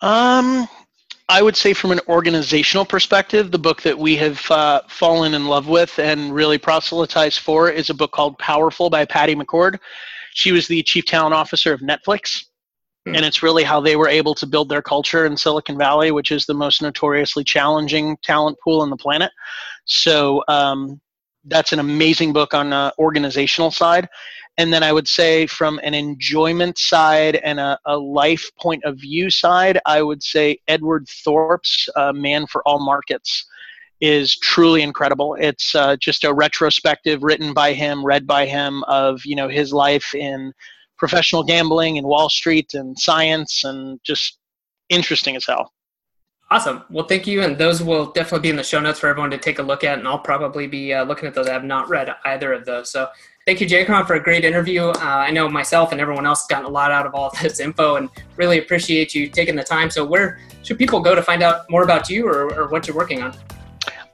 Um, 0.00 0.66
I 1.28 1.40
would 1.40 1.56
say, 1.56 1.72
from 1.72 1.90
an 1.90 2.00
organizational 2.06 2.84
perspective, 2.84 3.50
the 3.50 3.58
book 3.58 3.80
that 3.82 3.98
we 3.98 4.16
have 4.16 4.50
uh, 4.50 4.82
fallen 4.88 5.32
in 5.32 5.46
love 5.46 5.68
with 5.68 5.98
and 5.98 6.34
really 6.34 6.58
proselytized 6.58 7.40
for 7.40 7.70
is 7.70 7.88
a 7.88 7.94
book 7.94 8.12
called 8.12 8.38
Powerful 8.38 8.90
by 8.90 9.06
Patty 9.06 9.34
McCord. 9.34 9.78
She 10.34 10.52
was 10.52 10.68
the 10.68 10.82
chief 10.82 11.06
talent 11.06 11.34
officer 11.34 11.72
of 11.72 11.80
Netflix. 11.80 12.44
Hmm. 13.06 13.16
And 13.16 13.24
it's 13.24 13.42
really 13.42 13.64
how 13.64 13.80
they 13.80 13.96
were 13.96 14.08
able 14.08 14.34
to 14.34 14.46
build 14.46 14.68
their 14.68 14.82
culture 14.82 15.24
in 15.24 15.36
Silicon 15.36 15.78
Valley, 15.78 16.10
which 16.10 16.30
is 16.30 16.44
the 16.44 16.54
most 16.54 16.82
notoriously 16.82 17.44
challenging 17.44 18.18
talent 18.22 18.58
pool 18.62 18.82
on 18.82 18.90
the 18.90 18.96
planet. 18.96 19.30
So 19.86 20.42
um, 20.48 21.00
that's 21.46 21.72
an 21.72 21.78
amazing 21.78 22.32
book 22.32 22.52
on 22.52 22.70
the 22.70 22.92
organizational 22.98 23.70
side. 23.70 24.08
And 24.56 24.72
then 24.72 24.82
I 24.84 24.92
would 24.92 25.08
say, 25.08 25.46
from 25.46 25.80
an 25.82 25.94
enjoyment 25.94 26.78
side 26.78 27.36
and 27.36 27.58
a, 27.58 27.78
a 27.86 27.98
life 27.98 28.48
point 28.60 28.84
of 28.84 28.98
view 28.98 29.28
side, 29.28 29.80
I 29.84 30.00
would 30.00 30.22
say 30.22 30.58
Edward 30.68 31.08
Thorp's 31.08 31.88
uh, 31.96 32.12
Man 32.12 32.46
for 32.46 32.62
All 32.66 32.78
Markets 32.78 33.46
is 34.00 34.36
truly 34.36 34.82
incredible. 34.82 35.36
It's 35.40 35.74
uh, 35.74 35.96
just 35.96 36.24
a 36.24 36.32
retrospective 36.32 37.22
written 37.22 37.52
by 37.52 37.72
him, 37.72 38.04
read 38.04 38.26
by 38.26 38.46
him 38.46 38.84
of 38.84 39.24
you 39.24 39.34
know 39.34 39.48
his 39.48 39.72
life 39.72 40.14
in 40.14 40.52
professional 40.98 41.42
gambling 41.42 41.98
and 41.98 42.06
Wall 42.06 42.28
Street 42.28 42.74
and 42.74 42.98
science 42.98 43.64
and 43.64 43.98
just 44.04 44.38
interesting 44.88 45.36
as 45.36 45.46
hell. 45.46 45.72
Awesome. 46.50 46.84
Well, 46.90 47.06
thank 47.06 47.26
you. 47.26 47.42
And 47.42 47.56
those 47.56 47.82
will 47.82 48.06
definitely 48.12 48.40
be 48.40 48.50
in 48.50 48.56
the 48.56 48.62
show 48.62 48.78
notes 48.78 49.00
for 49.00 49.08
everyone 49.08 49.30
to 49.30 49.38
take 49.38 49.58
a 49.58 49.62
look 49.62 49.82
at. 49.82 49.98
And 49.98 50.06
I'll 50.06 50.18
probably 50.18 50.66
be 50.66 50.92
uh, 50.92 51.04
looking 51.04 51.26
at 51.26 51.34
those. 51.34 51.48
I 51.48 51.52
have 51.52 51.64
not 51.64 51.88
read 51.88 52.14
either 52.24 52.52
of 52.52 52.64
those. 52.64 52.92
So 52.92 53.08
thank 53.46 53.60
you, 53.60 53.66
J-Cron, 53.66 54.06
for 54.06 54.14
a 54.14 54.20
great 54.20 54.44
interview. 54.44 54.84
Uh, 54.84 54.98
I 55.00 55.30
know 55.30 55.48
myself 55.48 55.92
and 55.92 56.00
everyone 56.00 56.26
else 56.26 56.46
gotten 56.46 56.64
a 56.64 56.68
lot 56.68 56.90
out 56.90 57.06
of 57.06 57.14
all 57.14 57.30
this 57.42 57.60
info 57.60 57.96
and 57.96 58.08
really 58.36 58.58
appreciate 58.58 59.14
you 59.14 59.28
taking 59.28 59.56
the 59.56 59.64
time. 59.64 59.90
So 59.90 60.04
where 60.04 60.40
should 60.62 60.78
people 60.78 61.00
go 61.00 61.14
to 61.14 61.22
find 61.22 61.42
out 61.42 61.68
more 61.70 61.82
about 61.82 62.08
you 62.08 62.26
or, 62.26 62.54
or 62.54 62.68
what 62.68 62.86
you're 62.86 62.96
working 62.96 63.22
on? 63.22 63.36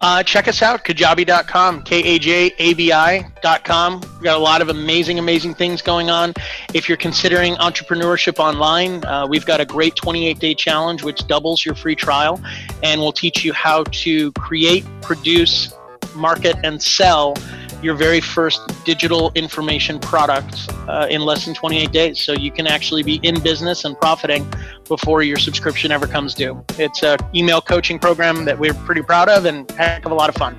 Uh, 0.02 0.22
check 0.22 0.48
us 0.48 0.62
out, 0.62 0.82
kajabi.com, 0.82 1.82
K-A-J-A-B-I.com. 1.82 2.40
We've 4.00 4.22
got 4.22 4.38
a 4.38 4.40
lot 4.42 4.62
of 4.62 4.70
amazing, 4.70 5.18
amazing 5.18 5.52
things 5.54 5.82
going 5.82 6.08
on. 6.08 6.32
If 6.72 6.88
you're 6.88 6.96
considering 6.96 7.56
entrepreneurship 7.56 8.38
online, 8.38 9.04
uh, 9.04 9.26
we've 9.26 9.44
got 9.44 9.60
a 9.60 9.66
great 9.66 9.96
28-day 9.96 10.54
challenge 10.54 11.02
which 11.02 11.26
doubles 11.26 11.66
your 11.66 11.74
free 11.74 11.94
trial 11.94 12.40
and 12.82 12.98
will 12.98 13.12
teach 13.12 13.44
you 13.44 13.52
how 13.52 13.84
to 13.84 14.32
create, 14.32 14.86
produce, 15.02 15.74
market, 16.14 16.56
and 16.64 16.82
sell 16.82 17.34
your 17.82 17.94
very 17.94 18.20
first 18.20 18.60
digital 18.84 19.32
information 19.34 19.98
product 19.98 20.70
uh, 20.88 21.06
in 21.10 21.22
less 21.22 21.44
than 21.44 21.54
28 21.54 21.92
days. 21.92 22.20
So 22.20 22.32
you 22.32 22.50
can 22.50 22.66
actually 22.66 23.02
be 23.02 23.20
in 23.22 23.40
business 23.40 23.84
and 23.84 23.98
profiting 24.00 24.50
before 24.88 25.22
your 25.22 25.38
subscription 25.38 25.90
ever 25.92 26.06
comes 26.06 26.34
due. 26.34 26.64
It's 26.78 27.02
a 27.02 27.16
email 27.34 27.60
coaching 27.60 27.98
program 27.98 28.44
that 28.44 28.58
we're 28.58 28.74
pretty 28.74 29.02
proud 29.02 29.28
of 29.28 29.44
and 29.44 29.70
heck 29.72 30.04
of 30.04 30.12
a 30.12 30.14
lot 30.14 30.28
of 30.28 30.34
fun. 30.36 30.56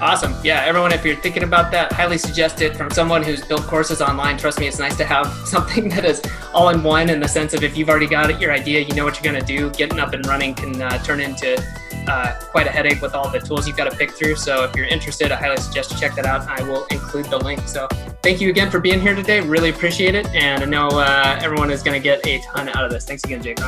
Awesome. 0.00 0.32
Yeah, 0.44 0.62
everyone, 0.64 0.92
if 0.92 1.04
you're 1.04 1.16
thinking 1.16 1.42
about 1.42 1.72
that, 1.72 1.92
highly 1.92 2.18
suggest 2.18 2.62
it 2.62 2.76
from 2.76 2.88
someone 2.90 3.20
who's 3.20 3.44
built 3.44 3.62
courses 3.62 4.00
online. 4.00 4.38
Trust 4.38 4.60
me, 4.60 4.68
it's 4.68 4.78
nice 4.78 4.96
to 4.96 5.04
have 5.04 5.26
something 5.44 5.88
that 5.88 6.04
is 6.04 6.22
all 6.54 6.68
in 6.68 6.84
one 6.84 7.10
in 7.10 7.18
the 7.18 7.26
sense 7.26 7.52
of 7.52 7.64
if 7.64 7.76
you've 7.76 7.88
already 7.88 8.06
got 8.06 8.30
it, 8.30 8.40
your 8.40 8.52
idea, 8.52 8.80
you 8.80 8.94
know 8.94 9.04
what 9.04 9.16
you're 9.16 9.32
going 9.32 9.44
to 9.44 9.46
do, 9.46 9.70
getting 9.70 9.98
up 9.98 10.12
and 10.12 10.24
running 10.26 10.54
can 10.54 10.80
uh, 10.80 11.02
turn 11.02 11.20
into 11.20 11.60
uh, 12.08 12.34
quite 12.50 12.66
a 12.66 12.70
headache 12.70 13.00
with 13.00 13.14
all 13.14 13.30
the 13.30 13.38
tools 13.38 13.66
you've 13.66 13.76
got 13.76 13.90
to 13.90 13.96
pick 13.96 14.10
through. 14.10 14.36
So 14.36 14.64
if 14.64 14.74
you're 14.74 14.86
interested, 14.86 15.30
I 15.30 15.36
highly 15.36 15.58
suggest 15.58 15.92
you 15.92 15.98
check 15.98 16.14
that 16.16 16.26
out. 16.26 16.48
I 16.48 16.62
will 16.62 16.86
include 16.86 17.26
the 17.26 17.38
link. 17.38 17.60
So 17.68 17.86
thank 18.22 18.40
you 18.40 18.48
again 18.50 18.70
for 18.70 18.80
being 18.80 19.00
here 19.00 19.14
today. 19.14 19.40
Really 19.40 19.70
appreciate 19.70 20.14
it. 20.14 20.26
And 20.28 20.62
I 20.62 20.66
know 20.66 20.88
uh, 20.88 21.38
everyone 21.42 21.70
is 21.70 21.82
going 21.82 22.00
to 22.00 22.02
get 22.02 22.26
a 22.26 22.40
ton 22.40 22.68
out 22.70 22.84
of 22.84 22.90
this. 22.90 23.04
Thanks 23.04 23.24
again, 23.24 23.42
Jake. 23.42 23.58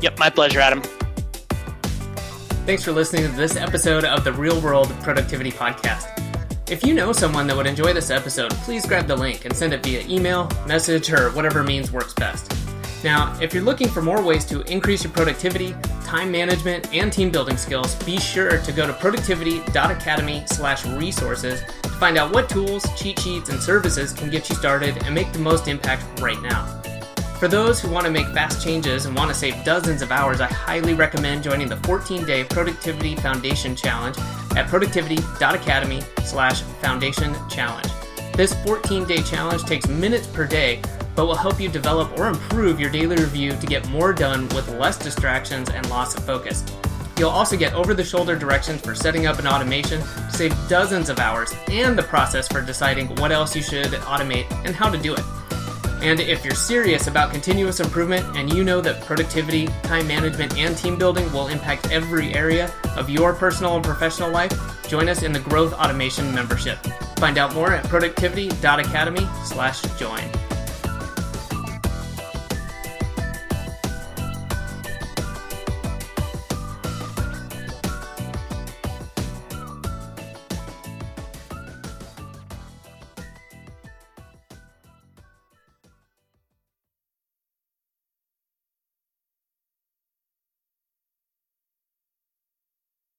Yep, 0.00 0.18
my 0.18 0.30
pleasure, 0.30 0.60
Adam. 0.60 0.82
Thanks 2.66 2.84
for 2.84 2.92
listening 2.92 3.22
to 3.22 3.36
this 3.36 3.56
episode 3.56 4.04
of 4.04 4.24
the 4.24 4.32
Real 4.32 4.60
World 4.60 4.90
Productivity 5.02 5.50
Podcast. 5.50 6.14
If 6.70 6.84
you 6.84 6.92
know 6.92 7.12
someone 7.12 7.46
that 7.46 7.56
would 7.56 7.66
enjoy 7.66 7.94
this 7.94 8.10
episode, 8.10 8.50
please 8.50 8.84
grab 8.84 9.06
the 9.06 9.16
link 9.16 9.46
and 9.46 9.56
send 9.56 9.72
it 9.72 9.82
via 9.82 10.06
email, 10.06 10.50
message, 10.66 11.10
or 11.10 11.30
whatever 11.30 11.62
means 11.62 11.90
works 11.90 12.12
best. 12.12 12.67
Now, 13.04 13.38
if 13.40 13.54
you're 13.54 13.62
looking 13.62 13.86
for 13.88 14.02
more 14.02 14.20
ways 14.22 14.44
to 14.46 14.62
increase 14.62 15.04
your 15.04 15.12
productivity, 15.12 15.76
time 16.04 16.32
management, 16.32 16.92
and 16.92 17.12
team 17.12 17.30
building 17.30 17.56
skills, 17.56 17.94
be 18.04 18.18
sure 18.18 18.58
to 18.58 18.72
go 18.72 18.88
to 18.88 18.92
productivity.academy/resources 18.92 21.62
to 21.82 21.88
find 21.90 22.18
out 22.18 22.32
what 22.32 22.48
tools, 22.48 22.84
cheat 22.96 23.20
sheets, 23.20 23.50
and 23.50 23.62
services 23.62 24.12
can 24.12 24.30
get 24.30 24.48
you 24.48 24.56
started 24.56 25.00
and 25.04 25.14
make 25.14 25.32
the 25.32 25.38
most 25.38 25.68
impact 25.68 26.02
right 26.20 26.42
now. 26.42 26.66
For 27.38 27.46
those 27.46 27.80
who 27.80 27.88
want 27.88 28.04
to 28.04 28.10
make 28.10 28.26
fast 28.34 28.64
changes 28.64 29.06
and 29.06 29.14
want 29.14 29.28
to 29.28 29.34
save 29.34 29.64
dozens 29.64 30.02
of 30.02 30.10
hours, 30.10 30.40
I 30.40 30.46
highly 30.46 30.94
recommend 30.94 31.44
joining 31.44 31.68
the 31.68 31.76
14-day 31.76 32.42
Productivity 32.44 33.14
Foundation 33.14 33.76
Challenge 33.76 34.18
at 34.56 34.66
productivity.academy/foundation 34.66 37.36
challenge. 37.48 37.92
This 38.34 38.54
14-day 38.54 39.22
challenge 39.22 39.62
takes 39.62 39.86
minutes 39.86 40.26
per 40.26 40.46
day 40.46 40.80
but 41.18 41.26
will 41.26 41.34
help 41.34 41.60
you 41.60 41.68
develop 41.68 42.16
or 42.16 42.28
improve 42.28 42.78
your 42.78 42.90
daily 42.90 43.16
review 43.16 43.50
to 43.50 43.66
get 43.66 43.88
more 43.88 44.12
done 44.12 44.46
with 44.50 44.68
less 44.78 44.96
distractions 44.96 45.68
and 45.68 45.90
loss 45.90 46.16
of 46.16 46.24
focus. 46.24 46.64
You'll 47.18 47.30
also 47.30 47.56
get 47.56 47.74
over 47.74 47.92
the 47.92 48.04
shoulder 48.04 48.38
directions 48.38 48.82
for 48.82 48.94
setting 48.94 49.26
up 49.26 49.40
an 49.40 49.48
automation 49.48 50.00
save 50.30 50.54
dozens 50.68 51.08
of 51.08 51.18
hours 51.18 51.52
and 51.72 51.98
the 51.98 52.04
process 52.04 52.46
for 52.46 52.60
deciding 52.60 53.08
what 53.16 53.32
else 53.32 53.56
you 53.56 53.62
should 53.62 53.86
automate 53.86 54.48
and 54.64 54.76
how 54.76 54.88
to 54.88 54.96
do 54.96 55.14
it. 55.14 55.24
And 56.02 56.20
if 56.20 56.44
you're 56.44 56.54
serious 56.54 57.08
about 57.08 57.32
continuous 57.32 57.80
improvement 57.80 58.24
and 58.36 58.54
you 58.54 58.62
know 58.62 58.80
that 58.80 59.00
productivity, 59.00 59.66
time 59.82 60.06
management, 60.06 60.56
and 60.56 60.76
team 60.76 60.96
building 60.96 61.32
will 61.32 61.48
impact 61.48 61.90
every 61.90 62.32
area 62.32 62.72
of 62.96 63.10
your 63.10 63.34
personal 63.34 63.74
and 63.74 63.84
professional 63.84 64.30
life, 64.30 64.52
join 64.86 65.08
us 65.08 65.24
in 65.24 65.32
the 65.32 65.40
Growth 65.40 65.72
Automation 65.72 66.32
membership. 66.32 66.78
Find 67.18 67.38
out 67.38 67.56
more 67.56 67.72
at 67.72 67.82
productivity.academy/join. 67.88 70.37